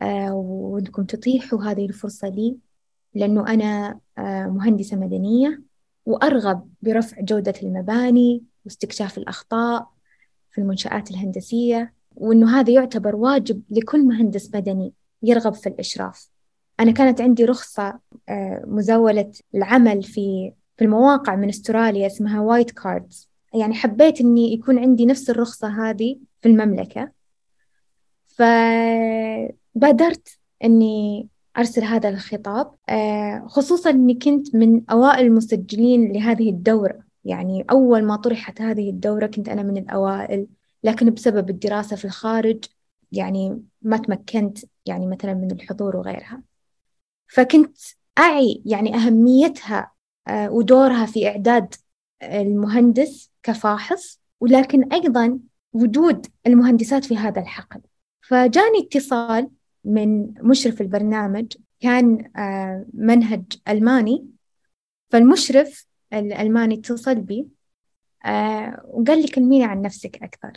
[0.01, 2.57] آه وإنكم تتيحوا هذه الفرصة لي
[3.13, 5.61] لأنه أنا آه مهندسة مدنية
[6.05, 9.93] وأرغب برفع جودة المباني واستكشاف الأخطاء.
[10.53, 16.29] في المنشآت الهندسية وإنه هذا يعتبر واجب لكل مهندس مدني يرغب في الإشراف.
[16.79, 23.29] أنا كانت عندي رخصة آه، مزاولة العمل في في المواقع من استراليا اسمها white cards
[23.53, 27.11] يعني حبيت إني يكون عندي نفس الرخصة هذه في المملكة.
[28.27, 30.27] فبادرت
[30.63, 36.99] إني أرسل هذا الخطاب آه، خصوصا إني كنت من أوائل المسجلين لهذه الدورة.
[37.25, 40.47] يعني أول ما طرحت هذه الدورة كنت أنا من الأوائل
[40.83, 42.65] لكن بسبب الدراسة في الخارج
[43.11, 46.41] يعني ما تمكنت يعني مثلا من الحضور وغيرها.
[47.27, 47.77] فكنت
[48.19, 49.91] أعي يعني أهميتها
[50.27, 51.75] آه، ودورها في إعداد
[52.23, 55.39] المهندس كفاحص ولكن أيضا
[55.73, 57.81] وجود المهندسات في هذا الحقل.
[58.21, 59.49] فجاني اتصال
[59.83, 64.27] من مشرف البرنامج كان آه، منهج ألماني.
[65.09, 67.47] فالمشرف الألماني اتصل بي.
[68.25, 70.51] آه، وقال لي كلميني عن نفسك أكثر.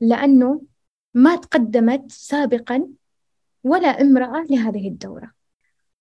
[0.00, 0.62] لأنه
[1.14, 2.88] ما تقدمت سابقا
[3.64, 5.30] ولا امرأة لهذه الدورة.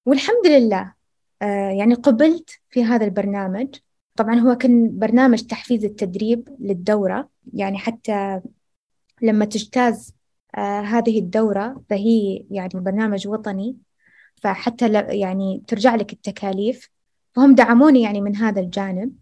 [0.05, 0.93] والحمد لله
[1.41, 3.75] آه، يعني قبلت في هذا البرنامج.
[4.15, 7.29] طبعا هو كان برنامج تحفيز التدريب للدورة.
[7.53, 8.41] يعني حتى
[9.21, 10.13] لما تجتاز
[10.55, 13.77] آه، هذه الدورة فهي يعني برنامج وطني.
[14.35, 16.89] فحتى يعني ترجع لك التكاليف.
[17.35, 19.15] فهم دعموني يعني من هذا الجانب.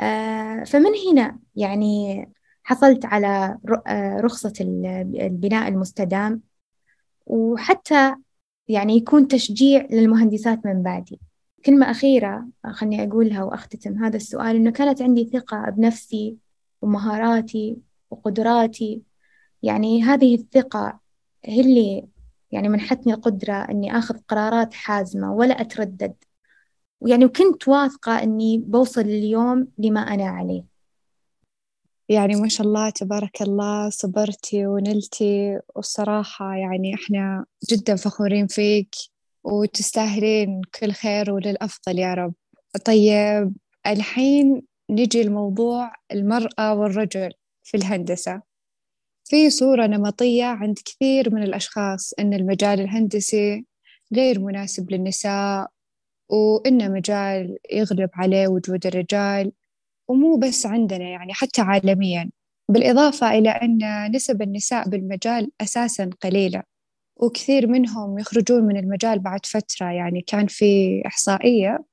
[0.00, 2.28] آه، فمن هنا يعني
[2.62, 3.58] حصلت على
[4.20, 6.42] رخصة البناء المستدام
[7.26, 8.14] وحتى
[8.68, 11.20] يعني يكون تشجيع للمهندسات من بعدي.
[11.66, 16.36] كلمة أخيرة خلني أقولها وأختتم هذا السؤال إنه كانت عندي ثقة بنفسي
[16.82, 17.78] ومهاراتي
[18.10, 19.02] وقدراتي.
[19.62, 21.00] يعني هذه الثقة
[21.44, 22.06] هي اللي
[22.50, 26.14] يعني منحتني القدرة إني آخذ قرارات حازمة ولا أتردد.
[27.00, 30.64] ويعني وكنت واثقة إني بوصل اليوم لما أنا عليه.
[32.08, 38.94] يعني ما شاء الله تبارك الله صبرتي ونلتي والصراحة يعني إحنا جدا فخورين فيك
[39.44, 42.34] وتستاهلين كل خير وللأفضل يا رب.
[42.84, 43.52] طيب
[43.86, 47.32] الحين نجي لموضوع المرأة والرجل
[47.62, 48.42] في الهندسة.
[49.24, 53.64] في صورة نمطية عند كثير من الأشخاص أن المجال الهندسي
[54.14, 55.70] غير مناسب للنساء
[56.30, 59.52] وإنه مجال يغلب عليه وجود الرجال
[60.08, 62.30] ومو بس عندنا يعني حتى عالميا.
[62.68, 63.78] بالإضافة إلى أن
[64.16, 66.62] نسب النساء بالمجال أساسا قليلة
[67.16, 69.86] وكثير منهم يخرجون من المجال بعد فترة.
[69.86, 71.84] يعني كان في إحصائية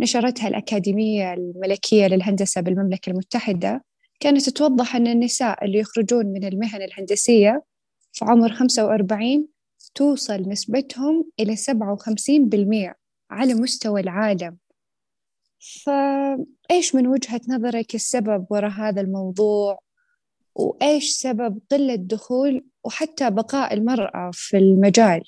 [0.00, 3.84] نشرتها الأكاديمية الملكية للهندسة بالمملكة المتحدة
[4.20, 7.62] كانت توضح أن النساء اللي يخرجون من المهن الهندسية
[8.12, 9.48] في عمر 45
[9.94, 14.56] توصل نسبتهم إلى 57% على مستوى العالم.
[15.84, 19.78] فإيش من وجهة نظرك السبب وراء هذا الموضوع؟
[20.54, 25.22] وإيش سبب قلة دخول وحتى بقاء المرأة في المجال؟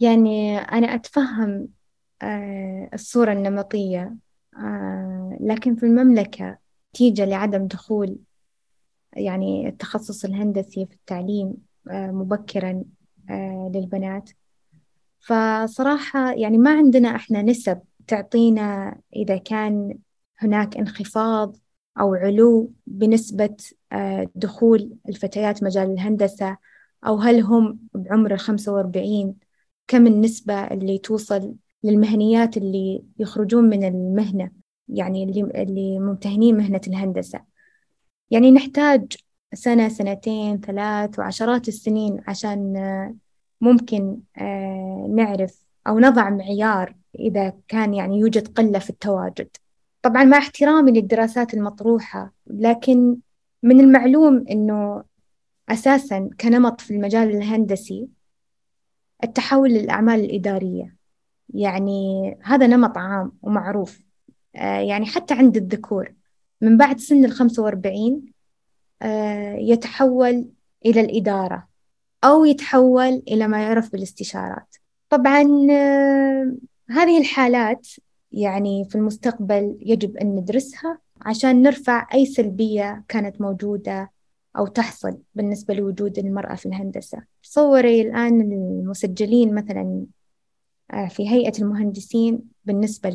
[0.00, 1.68] يعني أنا أتفهم
[2.22, 4.16] آه، الصورة النمطية
[4.56, 6.58] آه، لكن في المملكة
[6.90, 8.18] نتيجة لعدم دخول
[9.16, 11.54] يعني التخصص الهندسي في التعليم
[11.90, 12.84] آه، مبكرا
[13.74, 14.30] للبنات.
[15.20, 19.98] فصراحة يعني ما عندنا إحنا نسب تعطينا إذا كان
[20.38, 21.56] هناك انخفاض
[22.00, 23.56] أو علو بنسبة
[24.34, 26.56] دخول الفتيات مجال الهندسة
[27.06, 29.34] أو هل هم بعمر الخمسة وأربعين
[29.86, 31.54] كم النسبة اللي توصل
[31.84, 34.50] للمهنيات اللي يخرجون من المهنة
[34.88, 37.40] يعني اللي, اللي ممتهنين مهنة الهندسة.
[38.30, 39.12] يعني نحتاج
[39.54, 42.74] سنة سنتين ثلاث وعشرات السنين عشان
[43.60, 49.48] ممكن آه، نعرف أو نضع معيار إذا كان يعني يوجد قلة في التواجد.
[50.02, 53.16] طبعا مع احترامي للدراسات المطروحة لكن
[53.62, 55.04] من المعلوم أنه
[55.68, 58.08] أساسا كنمط في المجال الهندسي
[59.24, 60.96] التحول للأعمال الإدارية.
[61.54, 64.00] يعني هذا نمط عام ومعروف
[64.56, 66.14] آه، يعني حتى عند الذكور.
[66.60, 68.32] من بعد سن الخمسة وأربعين
[69.02, 70.50] آه، يتحول
[70.86, 71.69] إلى الإدارة.
[72.24, 74.76] أو يتحول إلى ما يعرف بالاستشارات.
[75.10, 76.54] طبعا آه،
[76.90, 77.88] هذه الحالات
[78.32, 84.10] يعني في المستقبل يجب أن ندرسها عشان نرفع أي سلبية كانت موجودة
[84.58, 87.22] أو تحصل بالنسبة لوجود المرأة في الهندسة.
[87.42, 90.04] تصوري الآن المسجلين مثلا
[90.90, 93.10] آه، في هيئة المهندسين بالنسبة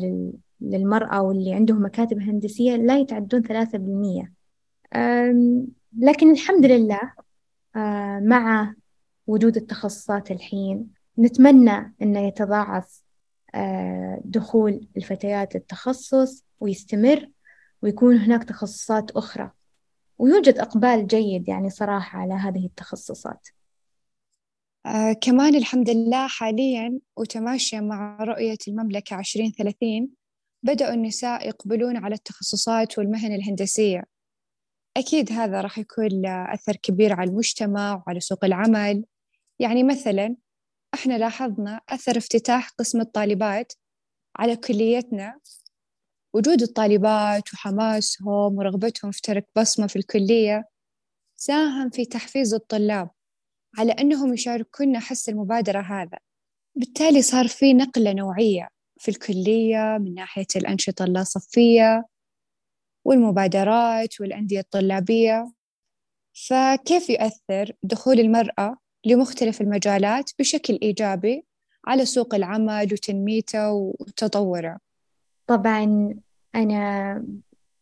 [0.60, 4.32] للمرأة واللي عندهم مكاتب هندسية لا يتعدون ثلاثة بالمية.
[5.98, 7.12] لكن الحمد لله
[7.76, 8.74] آه، مع
[9.26, 10.88] وجود التخصصات الحين.
[11.18, 13.02] نتمنى أنه يتضاعف
[13.54, 17.28] آه، دخول الفتيات للتخصص ويستمر
[17.82, 19.50] ويكون هناك تخصصات أخرى.
[20.18, 23.48] ويوجد إقبال جيد يعني صراحة على هذه التخصصات.
[24.86, 30.08] آه كمان الحمد لله حاليا وتماشيا مع رؤية المملكة عشرين ثلاثين
[30.62, 34.04] بدأوا النساء يقبلون على التخصصات والمهن الهندسية.
[34.96, 39.04] أكيد هذا راح يكون له أثر كبير على المجتمع وعلى سوق العمل.
[39.58, 40.36] يعني مثلا
[40.94, 43.72] إحنا لاحظنا أثر افتتاح قسم الطالبات
[44.36, 45.40] على كليتنا.
[46.34, 50.68] وجود الطالبات وحماسهم ورغبتهم في ترك بصمة في الكلية
[51.36, 53.10] ساهم في تحفيز الطلاب
[53.78, 56.18] على أنهم يشاركون حس المبادرة هذا.
[56.74, 58.68] بالتالي صار في نقلة نوعية
[59.00, 62.04] في الكلية من ناحية الأنشطة اللاصفية
[63.04, 65.52] والمبادرات والأندية الطلابية.
[66.48, 68.76] فكيف يؤثر دخول المرأة
[69.06, 71.44] لمختلف المجالات بشكل إيجابي
[71.86, 74.78] على سوق العمل وتنميته وتطوره.
[75.46, 76.14] طبعا
[76.54, 77.24] أنا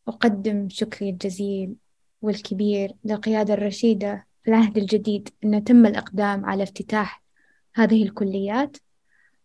[0.09, 1.75] أقدم شكري الجزيل
[2.23, 7.23] والكبير للقيادة الرشيدة في العهد الجديد أنه تم الإقدام على افتتاح
[7.75, 8.77] هذه الكليات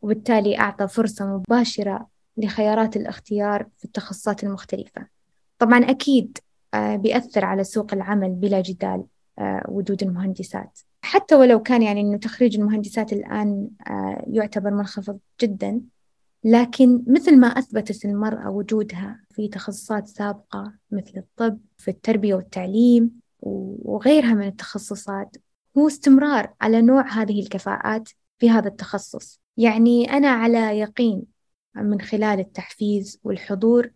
[0.02, 2.08] وبالتالي أعطى فرصة مباشرة
[2.38, 5.08] لخيارات الاختيار في التخصصات المختلفة.
[5.60, 6.38] طبعا أكيد
[6.74, 9.04] آه، بيأثر على سوق العمل بلا جدال
[9.40, 10.80] آه، وجود المهندسات.
[11.10, 15.82] حتى ولو كان يعني إنه تخريج المهندسات الآن آه، يعتبر منخفض جدا
[16.44, 24.34] لكن مثل ما أثبتت المرأة وجودها في تخصصات سابقة مثل الطب في التربية والتعليم وغيرها
[24.34, 25.38] من التخصصات
[25.78, 29.42] هو استمرار على نوع هذه الكفاءات في هذا التخصص.
[29.58, 31.24] يعني أنا على يقين
[31.76, 33.92] من خلال التحفيز والحضور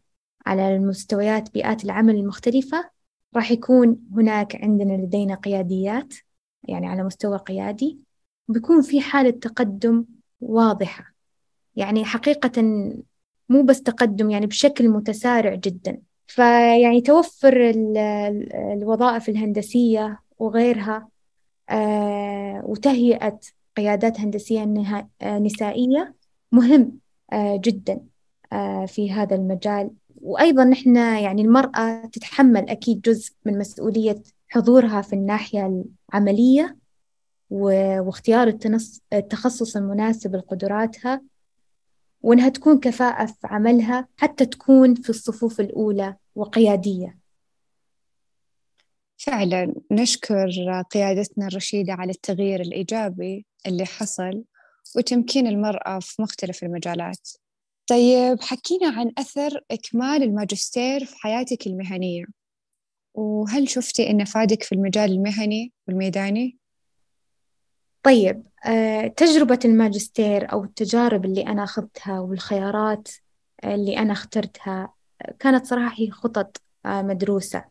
[0.45, 2.89] على المستويات بيئات العمل المختلفة
[3.35, 6.13] راح يكون هناك عندنا لدينا قياديات
[6.63, 7.99] يعني على مستوى قيادي
[8.47, 10.05] بيكون في حالة تقدم
[10.41, 11.13] واضحة.
[11.75, 12.61] يعني حقيقة
[13.49, 16.01] مو بس تقدم يعني بشكل متسارع جدا.
[16.27, 17.73] فيعني توفر
[18.73, 21.09] الوظائف الهندسية وغيرها
[21.69, 23.39] آه، وتهيئة
[23.77, 24.65] قيادات هندسية
[25.23, 26.15] نسائية
[26.51, 26.99] مهم
[27.33, 28.01] آه، جدا
[28.87, 29.91] في هذا المجال.
[30.21, 34.23] وأيضا نحن يعني المرأة تتحمل أكيد جزء من مسؤولية
[34.53, 35.83] حضورها في الناحية
[36.13, 36.77] العملية
[37.49, 38.57] واختيار
[39.13, 41.21] التخصص المناسب لقدراتها
[42.21, 47.17] وإنها تكون كفاءة في عملها حتى تكون في الصفوف الأولى وقيادية.
[49.17, 50.49] فعلا نشكر
[50.91, 54.43] قيادتنا الرشيدة على التغيير الإيجابي اللي حصل
[54.95, 57.29] وتمكين المرأة في مختلف المجالات.
[57.87, 62.42] طيب حكينا عن أثر إكمال الماجستير في حياتك المهنية.
[63.13, 66.57] وهل شفتي إنه فادك في المجال المهني والميداني؟
[68.03, 73.09] طيب آه، تجربة الماجستير أو التجارب اللي أنا أخذتها والخيارات
[73.63, 74.93] اللي أنا اخترتها
[75.39, 77.65] كانت صراحة هي خطط آه، مدروسة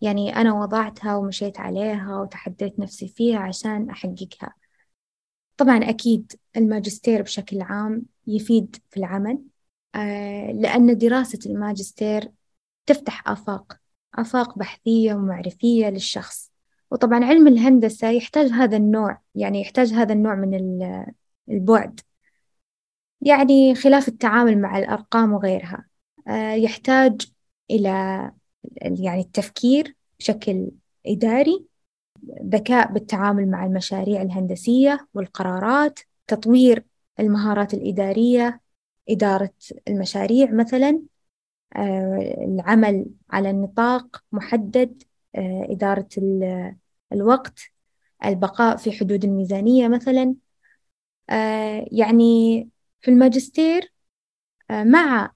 [0.00, 4.54] يعني أنا وضعتها ومشيت عليها وتحديت نفسي فيها عشان أحققها
[5.56, 9.38] طبعا أكيد الماجستير بشكل عام يفيد في العمل
[9.94, 12.30] آه، لأن دراسة الماجستير
[12.86, 13.83] تفتح آفاق
[14.14, 16.52] آفاق بحثية ومعرفية للشخص.
[16.90, 20.54] وطبعا علم الهندسة يحتاج هذا النوع يعني يحتاج هذا النوع من
[21.50, 22.00] البعد.
[23.20, 25.84] يعني خلاف التعامل مع الأرقام وغيرها
[26.28, 27.26] آه، يحتاج
[27.70, 27.90] إلى
[28.82, 30.70] يعني التفكير بشكل
[31.06, 31.66] إداري
[32.42, 36.84] ذكاء بالتعامل مع المشاريع الهندسية والقرارات تطوير
[37.20, 38.60] المهارات الإدارية
[39.10, 39.50] إدارة
[39.88, 41.02] المشاريع مثلا.
[42.44, 45.02] العمل على النطاق محدد
[45.36, 46.08] آه، إدارة
[47.12, 47.60] الوقت
[48.24, 50.34] البقاء في حدود الميزانية مثلا.
[51.30, 52.68] آه، يعني
[53.00, 53.92] في الماجستير
[54.70, 55.32] مع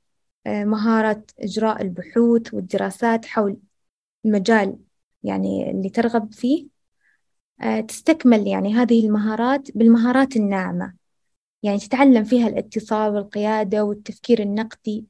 [0.46, 3.56] مهارة إجراء البحوث والدراسات حول
[4.24, 4.78] المجال
[5.22, 6.68] يعني اللي ترغب فيه
[7.88, 10.94] تستكمل يعني هذه المهارات بالمهارات الناعمة.
[11.62, 15.06] يعني تتعلم فيها الاتصال والقيادة والتفكير النقدي.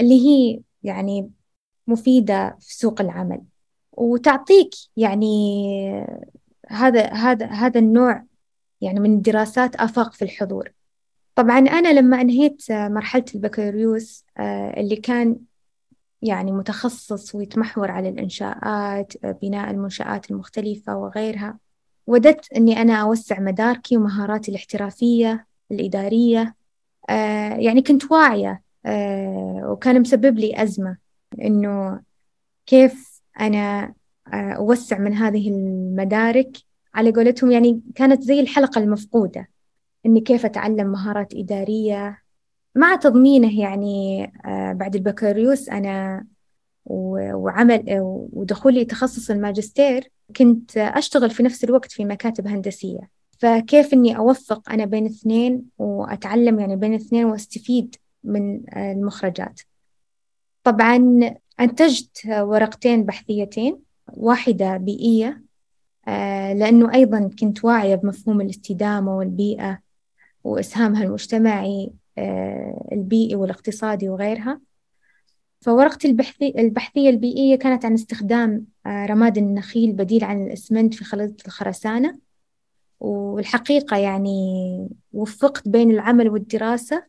[0.00, 1.30] اللي هي يعني
[1.86, 3.42] مفيدة في سوق العمل.
[3.92, 6.06] وتعطيك يعني
[6.68, 8.24] هذا هذا هذا النوع
[8.80, 10.72] يعني من الدراسات آفاق في الحضور.
[11.34, 15.36] طبعا أنا لما أنهيت مرحلة البكالوريوس آه، اللي كان
[16.22, 21.58] يعني متخصص ويتمحور على الإنشاءات بناء المنشآت المختلفة وغيرها
[22.06, 26.54] وددت أني أنا أوسع مداركي ومهاراتي الاحترافية الإدارية
[27.10, 28.60] آه يعني كنت واعية آه
[29.64, 30.96] وكان مسبب لي أزمة
[31.42, 32.00] إنه
[32.66, 33.94] كيف أنا
[34.32, 36.56] آه أوسع من هذه المدارك.
[36.94, 39.48] على قولتهم يعني كانت زي الحلقة المفقودة
[40.06, 42.18] إني كيف أتعلم مهارات إدارية
[42.74, 46.26] مع تضمينه يعني آه بعد البكالوريوس أنا
[46.86, 47.84] وعمل
[48.32, 53.10] ودخولي تخصص الماجستير كنت أشتغل في نفس الوقت في مكاتب هندسية.
[53.38, 59.60] فكيف إني أوفق أنا بين اثنين وأتعلم يعني بين اثنين وأستفيد من المخرجات.
[60.64, 61.20] طبعا
[61.60, 63.78] أنتجت ورقتين بحثيتين
[64.12, 65.42] واحدة بيئية
[66.08, 69.78] آه، لأنه أيضا كنت واعية بمفهوم الاستدامة والبيئة
[70.44, 74.60] وإسهامها المجتمعي آه، البيئي والاقتصادي وغيرها.
[75.60, 76.08] فورقتي
[76.42, 82.18] البحثية البيئية كانت عن استخدام آه، رماد النخيل بديل عن الإسمنت في خلطة الخرسانة.
[83.00, 87.04] والحقيقة يعني وفقت بين العمل والدراسة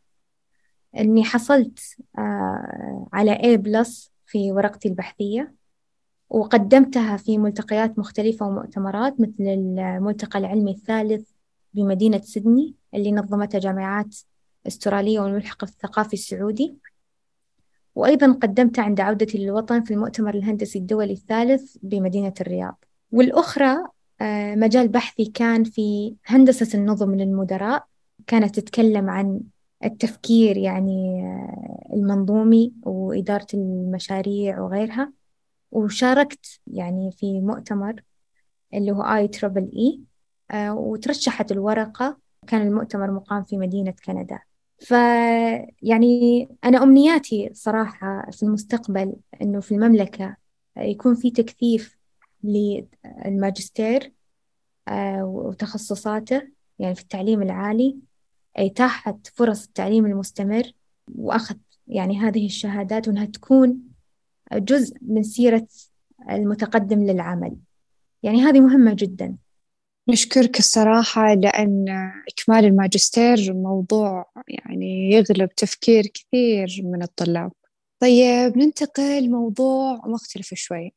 [0.97, 1.79] إني حصلت
[2.17, 5.53] آه، على A بلس في ورقتي البحثية
[6.29, 11.29] وقدمتها في ملتقيات مختلفة ومؤتمرات مثل الملتقى العلمي الثالث
[11.73, 14.15] بمدينة سيدني اللي نظمتها جامعات
[14.67, 16.77] أسترالية والملحق الثقافي السعودي.
[17.95, 22.85] وأيضا قدمت عند عودتي للوطن في المؤتمر الهندسي الدولي الثالث بمدينة الرياض.
[23.11, 23.77] والأخرى
[24.21, 27.85] آه، مجال بحثي كان في هندسة النظم للمدراء
[28.27, 29.41] كانت تتكلم عن
[29.84, 35.13] التفكير يعني آه، المنظومي وإدارة المشاريع وغيرها.
[35.71, 38.01] وشاركت يعني في مؤتمر
[38.73, 40.01] اللي هو آي تربل إي
[40.71, 42.17] وترشحت الورقة.
[42.47, 44.39] كان المؤتمر مقام في مدينة كندا.
[44.80, 50.36] فيعني أنا أمنياتي صراحة في المستقبل إنه في المملكة
[50.78, 51.97] يكون في تكثيف
[52.43, 54.13] للماجستير
[54.88, 56.47] آه، وتخصصاته
[56.80, 57.97] يعني في التعليم العالي.
[58.58, 60.72] إتاحة فرص التعليم المستمر
[61.16, 61.55] وأخذ
[61.88, 63.80] يعني هذه الشهادات وأنها تكون
[64.53, 65.68] جزء من سيرة
[66.30, 67.55] المتقدم للعمل.
[68.24, 69.38] يعني هذه مهمة جدا.
[70.10, 71.86] نشكرك الصراحة لأن
[72.34, 77.51] إكمال الماجستير موضوع يعني يغلب تفكير كثير من الطلاب.
[77.99, 80.93] طيب ننتقل لموضوع مختلف شوي.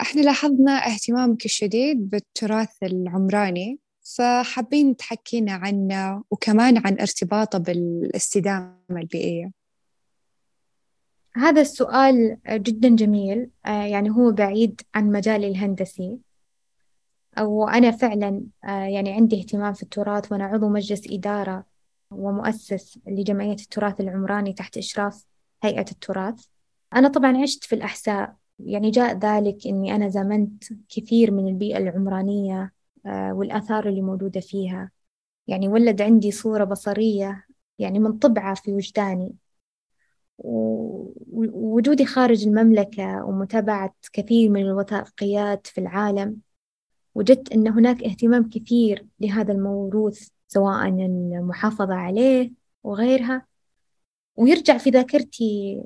[0.00, 3.78] إحنا لاحظنا اهتمامك الشديد بالتراث العمراني.
[4.02, 9.52] فحابين تحكينا عنه وكمان عن ارتباطه بالاستدامة البيئية.
[11.34, 13.50] هذا السؤال جدا جميل.
[13.66, 16.18] آه، يعني هو بعيد عن مجالي الهندسي.
[17.40, 21.64] وأنا فعلا آه، يعني عندي اهتمام في التراث وأنا عضو مجلس إدارة
[22.10, 25.24] ومؤسس لجمعية التراث العمراني تحت إشراف
[25.62, 26.44] هيئة التراث.
[26.94, 28.36] أنا طبعا عشت في الأحساء.
[28.58, 32.72] يعني جاء ذلك إني أنا زمنت كثير من البيئة العمرانية.
[33.06, 34.90] والآثار اللي موجودة فيها.
[35.46, 37.46] يعني ولد عندي صورة بصرية
[37.78, 39.34] يعني منطبعة في وجداني.
[40.38, 46.40] ووجودي خارج المملكة ومتابعة كثير من الوثائقيات في العالم.
[47.14, 53.46] وجدت أن هناك اهتمام كثير لهذا الموروث سواء المحافظة عليه وغيرها.
[54.36, 55.82] ويرجع في ذاكرتي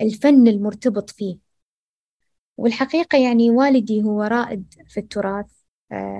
[0.00, 1.38] الفن المرتبط فيه.
[2.56, 5.46] والحقيقة يعني والدي هو رائد في التراث.
[5.46, 5.55] آه،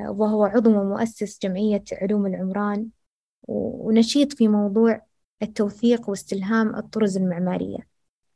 [0.09, 2.89] وهو عضو ومؤسس جمعية علوم العمران
[3.49, 5.03] ونشيط في موضوع
[5.43, 7.79] التوثيق واستلهام الطرز المعمارية.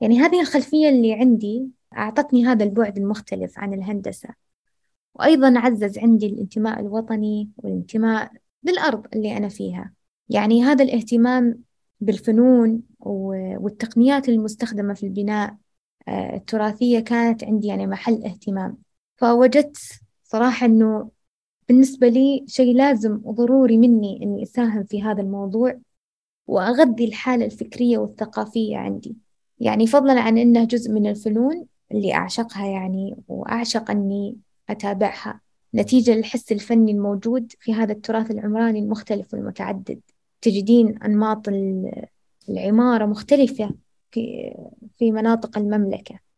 [0.01, 4.29] يعني هذه الخلفية اللي عندي أعطتني هذا البعد المختلف عن الهندسة.
[5.15, 8.33] وأيضا عزز عندي الانتماء الوطني والانتماء
[8.65, 9.93] للأرض اللي أنا فيها.
[10.29, 11.63] يعني هذا الاهتمام
[12.01, 15.57] بالفنون والتقنيات المستخدمة في البناء
[16.09, 18.79] آه، التراثية كانت عندي يعني محل اهتمام.
[19.17, 19.77] فوجدت
[20.25, 21.11] صراحة أنه
[21.71, 25.79] بالنسبة لي شيء لازم وضروري مني أني أساهم في هذا الموضوع
[26.47, 29.17] وأغذي الحالة الفكرية والثقافية عندي.
[29.61, 34.37] يعني فضلا عن أنه جزء من الفنون اللي أعشقها يعني وأعشق أني
[34.69, 35.41] أتابعها.
[35.75, 40.01] نتيجة للحس الفني الموجود في هذا التراث العمراني المختلف والمتعدد.
[40.41, 41.49] تجدين أنماط
[42.49, 43.75] العمارة مختلفة
[44.11, 44.55] في
[44.99, 46.30] في مناطق المملكة.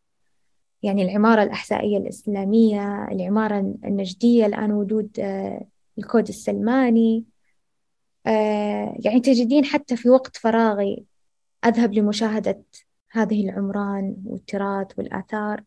[0.82, 5.66] يعني العمارة الأحسائية الإسلامية العمارة النجدية الآن وجود آه،
[5.98, 7.24] الكود السلماني
[8.26, 11.04] آه، يعني تجدين حتى في وقت فراغي
[11.64, 12.62] أذهب لمشاهدة
[13.10, 15.64] هذه العمران والتراث والآثار.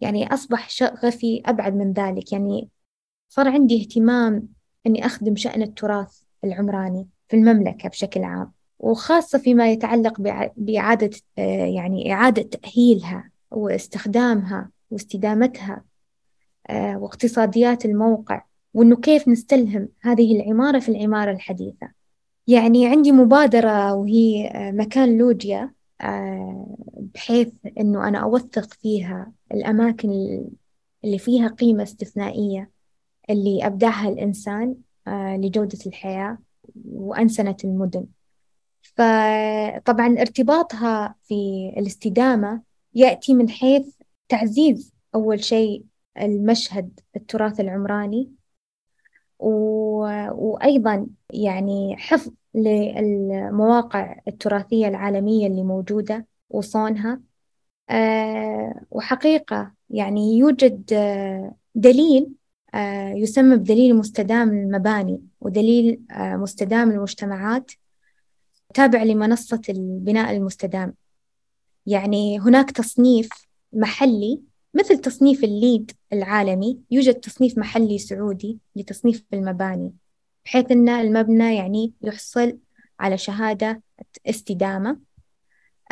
[0.00, 2.32] يعني أصبح شغفي أبعد من ذلك.
[2.32, 2.68] يعني
[3.28, 4.48] صار عندي اهتمام
[4.86, 10.20] أني أخدم شأن التراث العمراني في المملكة بشكل عام وخاصة فيما يتعلق
[10.56, 15.84] بإعادة آه، يعني إعادة تأهيلها واستخدامها واستدامتها
[16.70, 21.88] آه، واقتصاديات الموقع وإنه كيف نستلهم هذه العمارة في العمارة الحديثة.
[22.46, 25.74] يعني عندي مبادرة وهي آه، مكان لوجيا
[27.14, 27.48] بحيث
[27.80, 30.10] إنه أنا أوثق فيها الأماكن
[31.04, 32.70] اللي فيها قيمة استثنائية
[33.30, 34.76] اللي أبدعها الإنسان
[35.08, 36.38] لجودة الحياة
[36.84, 38.06] وأنسنة المدن.
[38.82, 42.62] فطبعا ارتباطها في الاستدامة
[42.94, 43.94] يأتي من حيث
[44.28, 45.84] تعزيز أول شيء
[46.18, 48.30] المشهد التراث العمراني
[49.38, 49.50] و...
[50.32, 57.20] وأيضا يعني حفظ للمواقع التراثية العالمية اللي موجودة وصونها.
[57.90, 62.30] أه وحقيقة يعني يوجد آه، دليل
[62.74, 67.72] أه يسمى بدليل مستدام للمباني ودليل أه مستدام للمجتمعات
[68.74, 70.94] تابع لمنصة البناء المستدام.
[71.86, 73.28] يعني هناك تصنيف
[73.72, 74.40] محلي
[74.74, 79.92] مثل تصنيف الليد العالمي يوجد تصنيف محلي سعودي لتصنيف المباني
[80.44, 82.58] بحيث أن المبنى يعني يحصل
[83.00, 83.82] على شهادة
[84.26, 84.98] استدامة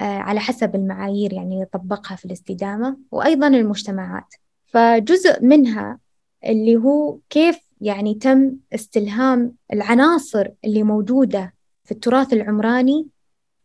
[0.01, 4.35] آه، على حسب المعايير يعني يطبقها في الاستدامة وأيضا المجتمعات.
[4.67, 5.99] فجزء منها
[6.45, 13.07] اللي هو كيف يعني تم استلهام العناصر اللي موجودة في التراث العمراني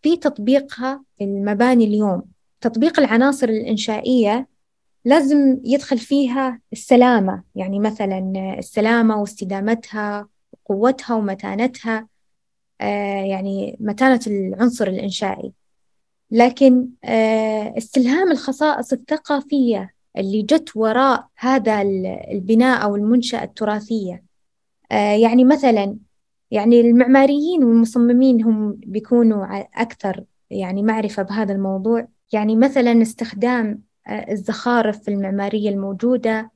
[0.02, 2.24] في تطبيقها المباني اليوم
[2.61, 4.47] تطبيق العناصر الإنشائية
[5.05, 12.07] لازم يدخل فيها السلامة يعني مثلا السلامة واستدامتها وقوتها ومتانتها
[12.82, 15.53] آه يعني متانة العنصر الإنشائي.
[16.32, 21.82] لكن آه استلهام الخصائص الثقافية اللي جت وراء هذا
[22.32, 24.24] البناء أو المنشأة التراثية
[24.91, 25.97] آه يعني مثلا
[26.51, 29.45] يعني المعماريين والمصممين هم بيكونوا
[29.82, 32.08] أكثر يعني معرفة بهذا الموضوع.
[32.34, 36.52] يعني مثلا استخدام آه، الزخارف المعمارية الموجودة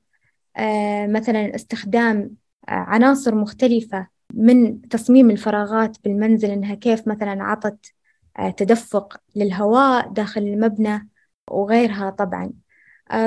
[0.58, 2.36] آه، مثلا استخدام
[2.70, 7.94] آه، عناصر مختلفة من تصميم الفراغات بالمنزل إنها كيف مثلا عطت
[8.58, 11.10] تدفق للهواء داخل المبنى
[11.52, 12.54] وغيرها طبعا.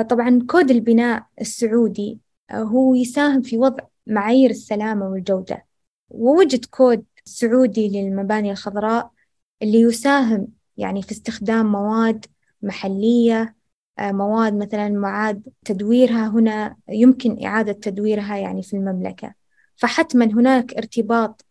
[0.09, 2.19] طبعا كود البناء السعودي
[2.51, 5.65] هو يساهم في وضع معايير السلامة والجودة.
[6.09, 9.11] ووجد كود سعودي للمباني الخضراء
[9.61, 10.47] اللي يساهم
[10.77, 12.25] يعني في استخدام مواد
[12.61, 13.55] محلية
[13.99, 19.33] آه، مواد مثلا معاد تدويرها هنا يمكن إعادة تدويرها يعني في المملكة.
[19.75, 21.45] فحتما هناك ارتباط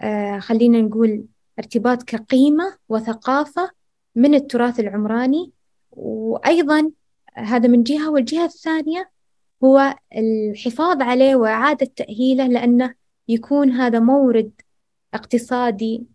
[0.00, 1.24] آه، خلينا نقول
[1.58, 3.70] ارتباط كقيمة وثقافة
[4.14, 5.52] من التراث العمراني.
[5.92, 6.90] وأيضا
[7.34, 9.10] هذا من جهة والجهة الثانية
[9.64, 12.94] هو الحفاظ عليه وإعادة تأهيله لأنه
[13.28, 14.52] يكون هذا مورد
[15.14, 16.06] اقتصادي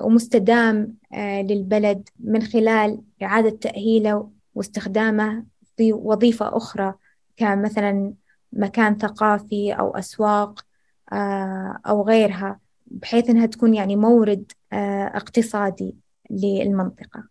[0.00, 5.44] ومستدام آه، للبلد من خلال إعادة تأهيله واستخدامه
[5.76, 6.94] في وظيفة أخرى
[7.36, 8.14] كمثلا
[8.52, 10.66] مكان ثقافي أو أسواق
[11.12, 15.96] آه، أو غيرها بحيث أنها تكون يعني مورد اقتصادي
[16.30, 17.28] للمنطقة.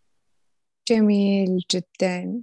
[0.87, 2.41] جميل جدا.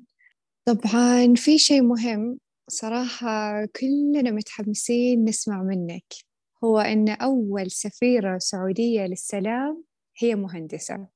[0.64, 2.38] طبعا في شيء مهم
[2.68, 6.29] صراحة كلنا متحمسين نسمع منك.
[6.64, 9.84] هو أن أول سفيرة سعودية للسلام
[10.18, 11.06] هي مهندسة.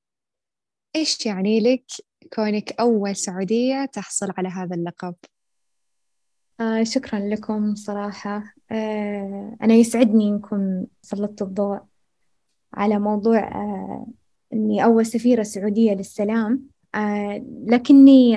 [0.97, 1.85] إيش يعني لك
[2.35, 5.15] كونك أول سعودية تحصل على هذا اللقب؟
[6.61, 8.55] آه شكرا لكم صراحة.
[8.71, 11.81] آه أنا يسعدني إنكم سلطت الضوء
[12.75, 14.07] على موضوع آه
[14.53, 16.63] إني أول سفيرة سعودية للسلام.
[16.95, 18.37] آه لكني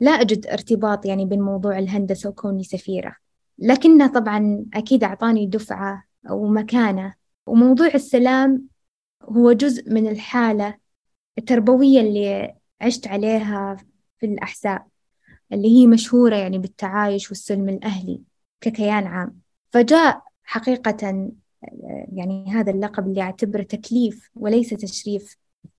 [0.00, 3.16] لا أجد ارتباط يعني بين موضوع الهندسة وكوني سفيرة.
[3.58, 7.14] لكنه طبعا أكيد أعطاني دفعة ومكانة
[7.46, 8.68] وموضوع السلام
[9.22, 10.74] هو جزء من الحالة
[11.38, 13.76] التربوية اللي عشت عليها
[14.18, 14.86] في الأحساء
[15.52, 18.22] اللي هي مشهورة يعني بالتعايش والسلم الأهلي
[18.60, 19.40] ككيان عام.
[19.70, 21.30] فجاء حقيقة
[22.12, 25.36] يعني هذا اللقب اللي أعتبره تكليف وليس تشريف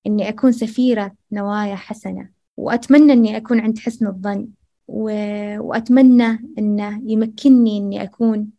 [0.08, 2.30] إني أكون سفيرة نوايا حسنة.
[2.58, 4.48] وأتمنى إني أكون عند حسن الظن.
[4.88, 5.12] و...
[5.60, 8.50] وأتمنى إنه يمكنني إني أكون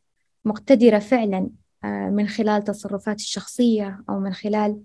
[0.45, 1.51] مقتدرة فعلا
[1.85, 4.83] من خلال تصرفاتي الشخصية أو من خلال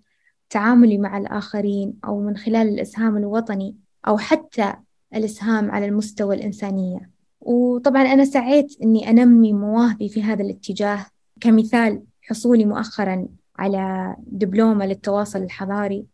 [0.49, 3.75] تعاملي مع الآخرين أو من خلال الإسهام الوطني
[4.07, 4.73] أو حتى
[5.15, 7.09] الإسهام على المستوى الإنسانية.
[7.41, 11.05] وطبعا أنا سعيت أني أنمي مواهبي في هذا الاتجاه
[11.41, 13.27] كمثال حصولي مؤخرا
[13.59, 16.05] على دبلومة للتواصل الحضاري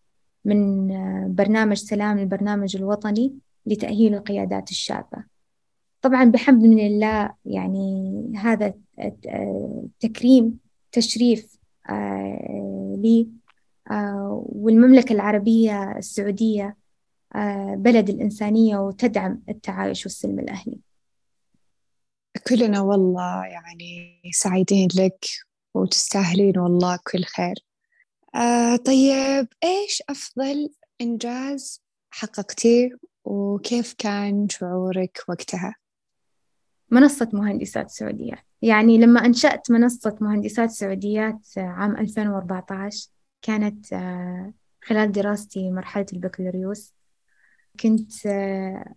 [0.45, 3.33] من آه، برنامج سلام البرنامج الوطني
[3.65, 5.23] لتأهيل القيادات الشابة.
[6.01, 10.59] طبعا بحمد من الله يعني هذا التكريم
[10.91, 11.57] تشريف
[11.89, 13.27] آه، لي
[13.91, 16.77] آه، والمملكة العربية السعودية
[17.75, 20.79] بلد الإنسانية وتدعم التعايش والسلم الأهلي
[22.47, 25.25] كلنا والله يعني سعيدين لك
[25.73, 27.55] وتستاهلين والله كل خير
[28.35, 30.69] آه طيب إيش أفضل
[31.01, 31.81] إنجاز
[32.11, 32.89] حققتيه
[33.25, 35.75] وكيف كان شعورك وقتها؟
[36.91, 38.39] منصة مهندسات سعوديات.
[38.61, 43.09] يعني لما أنشأت منصة مهندسات سعوديات عام 2014
[43.41, 46.93] كانت آه، خلال دراستي مرحلة البكالوريوس
[47.79, 48.93] كنت آه،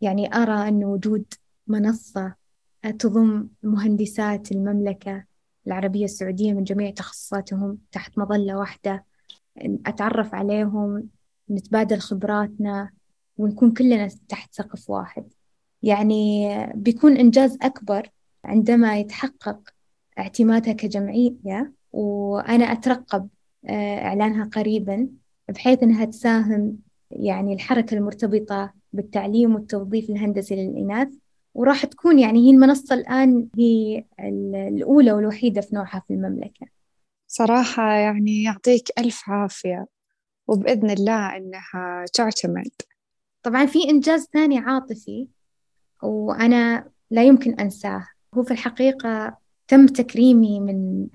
[0.00, 1.34] يعني أرى أن وجود
[1.66, 2.34] منصة
[2.98, 5.24] تضم مهندسات المملكة
[5.66, 9.04] العربية السعودية من جميع تخصصاتهم تحت مظلة واحدة
[9.86, 11.08] أتعرف عليهم
[11.50, 12.90] نتبادل خبراتنا
[13.38, 15.32] ونكون كلنا تحت سقف واحد.
[15.86, 18.10] يعني بيكون إنجاز أكبر
[18.44, 19.60] عندما يتحقق
[20.18, 23.28] اعتمادها كجمعية وأنا أترقب
[23.66, 25.08] آه، إعلانها قريبا
[25.48, 26.78] بحيث أنها تساهم
[27.10, 31.08] يعني الحركة المرتبطة بالتعليم والتوظيف الهندسي للإناث.
[31.54, 34.04] وراح تكون يعني هي المنصة الآن هي
[34.68, 36.66] الأولى والوحيدة في نوعها في المملكة.
[37.26, 39.86] صراحة يعني يعطيك ألف عافية
[40.48, 42.70] وبإذن الله إنها تعتمد.
[43.42, 45.28] طبعا في إنجاز ثاني عاطفي
[46.02, 48.06] وأنا لا يمكن أنساه.
[48.34, 49.36] هو في الحقيقة
[49.68, 51.06] تم تكريمي من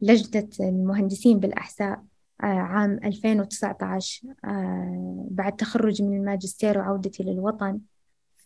[0.00, 2.02] لجنة المهندسين بالأحساء
[2.42, 7.80] آه، عام 2019 آه، بعد تخرجي من الماجستير وعودتي للوطن.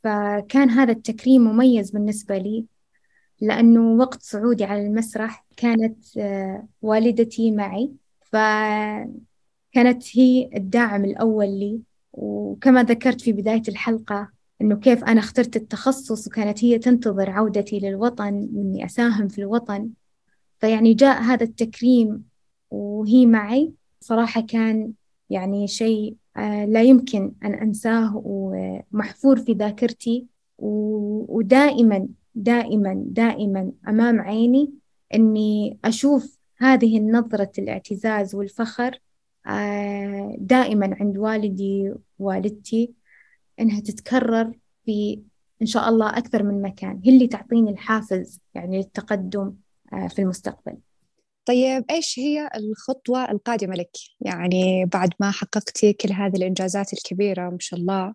[0.04, 2.64] فكان هذا التكريم مميز بالنسبة لي
[3.40, 7.92] لأنه وقت صعودي على المسرح كانت آه، والدتي معي.
[8.20, 11.80] فكانت هي الداعم الأول لي.
[12.12, 14.28] وكما ذكرت في بداية الحلقة
[14.60, 19.90] إنه كيف أنا اخترت التخصص وكانت هي تنتظر عودتي للوطن وإني أساهم في الوطن.
[20.58, 22.24] فيعني جاء هذا التكريم
[22.70, 23.72] وهي معي.
[24.00, 24.92] صراحة كان
[25.30, 30.26] يعني شيء آه، لا يمكن أن أنساه ومحفور في ذاكرتي.
[30.58, 34.72] ودائما دائما دائما أمام عيني
[35.14, 39.00] أني أشوف هذه النظرة الاعتزاز والفخر
[39.46, 42.99] آه، دائما عند والدي ووالدتي.
[43.60, 44.52] إنها تتكرر
[44.84, 45.22] في
[45.62, 49.54] إن شاء الله أكثر من مكان هي اللي تعطيني الحافز يعني للتقدم
[49.92, 50.76] آه، في المستقبل
[51.44, 53.90] طيب إيش هي الخطوة القادمة لك؟
[54.20, 58.14] يعني بعد ما حققتي كل هذه الإنجازات الكبيرة ما شاء الله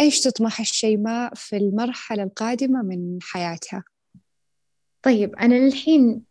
[0.00, 3.84] إيش تطمح الشيماء في المرحلة القادمة من حياتها؟
[5.02, 6.22] طيب أنا للحين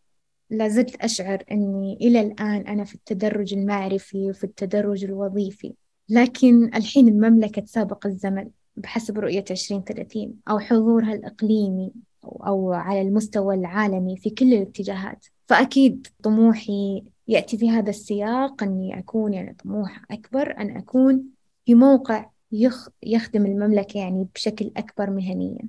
[0.50, 5.74] لازلت أشعر أني إلى الآن أنا في التدرج المعرفي وفي التدرج الوظيفي
[6.08, 11.92] لكن الحين المملكة تسابق الزمن بحسب رؤية 2030 أو حضورها الإقليمي
[12.24, 15.26] أو على المستوى العالمي في كل الاتجاهات.
[15.48, 21.24] فأكيد طموحي يأتي في هذا السياق أني أكون يعني طموح أكبر أن أكون
[21.66, 25.68] في موقع يخ يخدم المملكة يعني بشكل أكبر مهنيا.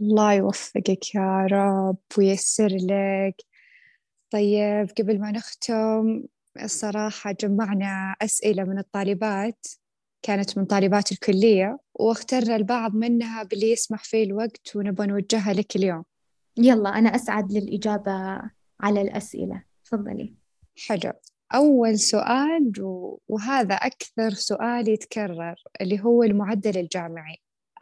[0.00, 3.34] الله يوفقك يا رب ويسر لك.
[4.30, 6.22] طيب قبل ما نختم
[6.62, 9.66] الصراحة جمعنا أسئلة من الطالبات
[10.22, 16.04] كانت من طالبات الكلية واخترنا البعض منها باللي يسمح فيه الوقت ونبغى نوجهها لك اليوم.
[16.56, 18.40] يلا أنا أسعد للإجابة
[18.80, 19.62] على الأسئلة.
[19.84, 20.34] تفضلي.
[20.86, 21.12] حلو.
[21.54, 22.72] أول سؤال
[23.28, 27.36] وهذا أكثر سؤال يتكرر اللي هو المعدل الجامعي.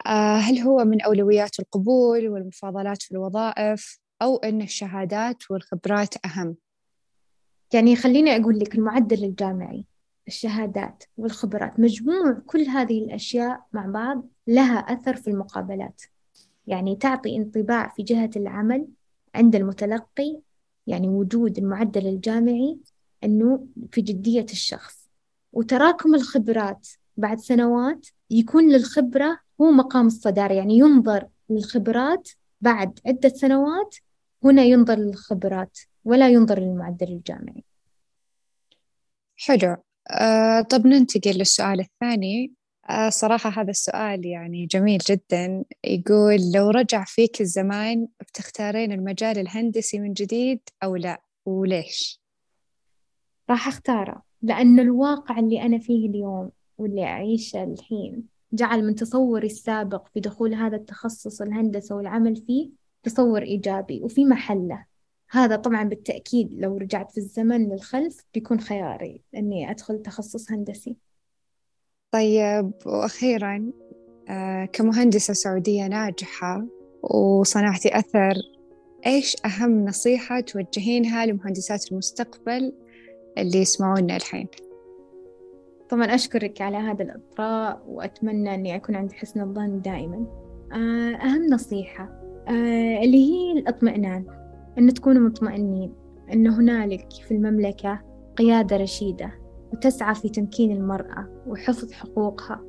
[0.05, 6.55] آه، هل هو من أولويات القبول والمفاضلات في الوظائف أو أن الشهادات والخبرات أهم؟
[7.73, 9.85] يعني خليني أقول لك المعدل الجامعي
[10.27, 16.01] الشهادات والخبرات مجموع كل هذه الأشياء مع بعض لها أثر في المقابلات.
[16.67, 18.87] يعني تعطي انطباع في جهة العمل
[19.35, 20.39] عند المتلقي
[20.87, 22.77] يعني وجود المعدل الجامعي
[23.23, 25.09] أنه في جدية الشخص.
[25.53, 32.29] وتراكم الخبرات بعد سنوات يكون للخبرة هو مقام الصدارة يعني ينظر للخبرات
[32.61, 33.95] بعد عدة سنوات
[34.43, 35.79] هنا ينظر للخبرات.
[36.05, 37.63] ولا ينظر للمعدل الجامعي.
[39.37, 39.77] حلو.
[40.11, 42.53] آه طب ننتقل للسؤال الثاني.
[42.89, 45.63] آه صراحة هذا السؤال يعني جميل جدا.
[45.83, 52.21] يقول لو رجع فيك الزمان بتختارين المجال الهندسي من جديد أو لا؟ وليش؟
[53.49, 58.23] راح أختاره لأن الواقع اللي أنا فيه اليوم واللي أعيشه الحين
[58.53, 62.69] جعل من تصوري السابق في دخول هذا التخصص الهندسة والعمل فيه
[63.03, 64.85] تصور إيجابي وفي محله.
[65.33, 70.95] هذا طبعا بالتأكيد لو رجعت في الزمن للخلف بيكون خياري إني أدخل تخصص هندسي.
[72.11, 73.71] طيب وأخيرا
[74.29, 76.65] آه كمهندسة سعودية ناجحة
[77.03, 78.33] وصنعتي أثر
[79.05, 82.73] إيش أهم نصيحة توجهينها لمهندسات المستقبل
[83.37, 84.47] اللي يسمعونا الحين؟
[85.89, 90.25] طبعا أشكرك على هذا الإطراء وأتمنى أني أكون عند حسن الظن دائما.
[90.73, 92.03] آه، أهم نصيحة
[92.47, 94.42] آه، اللي هي الإطمئنان.
[94.77, 95.93] أن تكونوا مطمئنين
[96.33, 98.01] أن هنالك في المملكة
[98.37, 99.31] قيادة رشيدة
[99.73, 102.61] وتسعى في تمكين المرأة وحفظ حقوقها.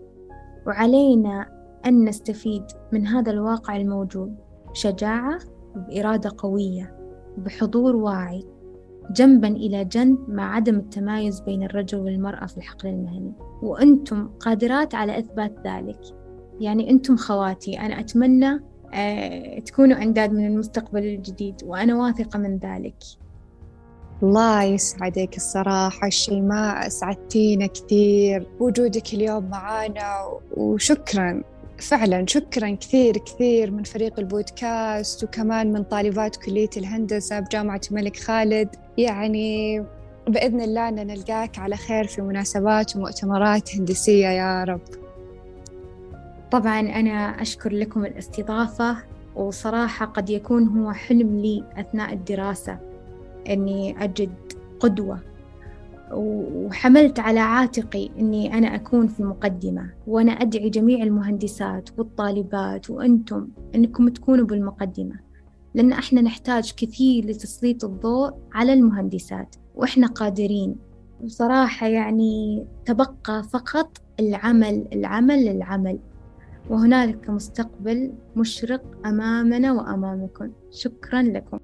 [0.66, 1.48] وعلينا
[1.86, 4.36] أن نستفيد من هذا الواقع الموجود
[4.70, 5.38] بشجاعة
[5.76, 6.96] وبإرادة قوية
[7.38, 8.44] وبحضور واعي
[9.11, 13.32] جنبا إلى جنب مع عدم التمايز بين الرجل والمرأة في الحقل المهني.
[13.62, 16.00] وأنتم قادرات على إثبات ذلك.
[16.61, 18.61] يعني أنتم خواتي أنا أتمنى
[19.66, 22.95] تكونوا أنداد من المستقبل الجديد وأنا واثقة من ذلك.
[24.22, 28.47] الله يسعدك الصراحة شيماء أسعدتينا كثير.
[28.61, 31.42] وجودك اليوم معانا وشكرا
[31.78, 38.68] فعلا شكرا كثير كثير من فريق البودكاست وكمان من طالبات كلية الهندسة بجامعة الملك خالد.
[38.99, 39.80] يعني
[40.28, 45.03] بإذن الله أن نلقاك على خير في مناسبات ومؤتمرات هندسية يا رب.
[46.55, 48.96] طبعا أنا أشكر لكم الاستضافة
[49.36, 52.78] وصراحة قد يكون هو حلم لي أثناء الدراسة
[53.48, 54.32] أني أجد
[54.80, 55.18] قدوة
[56.12, 64.09] وحملت على عاتقي أني أنا أكون في المقدمة وأنا أدعي جميع المهندسات والطالبات وأنتم أنكم
[64.09, 65.14] تكونوا بالمقدمة
[65.74, 70.76] لأن إحنا نحتاج كثير لتسليط الضوء على المهندسات وإحنا قادرين.
[71.24, 75.98] وصراحة يعني تبقى فقط العمل العمل العمل.
[76.68, 80.52] وهنالك مستقبل مشرق أمامنا وأمامكم.
[80.70, 81.58] شكرا لكم.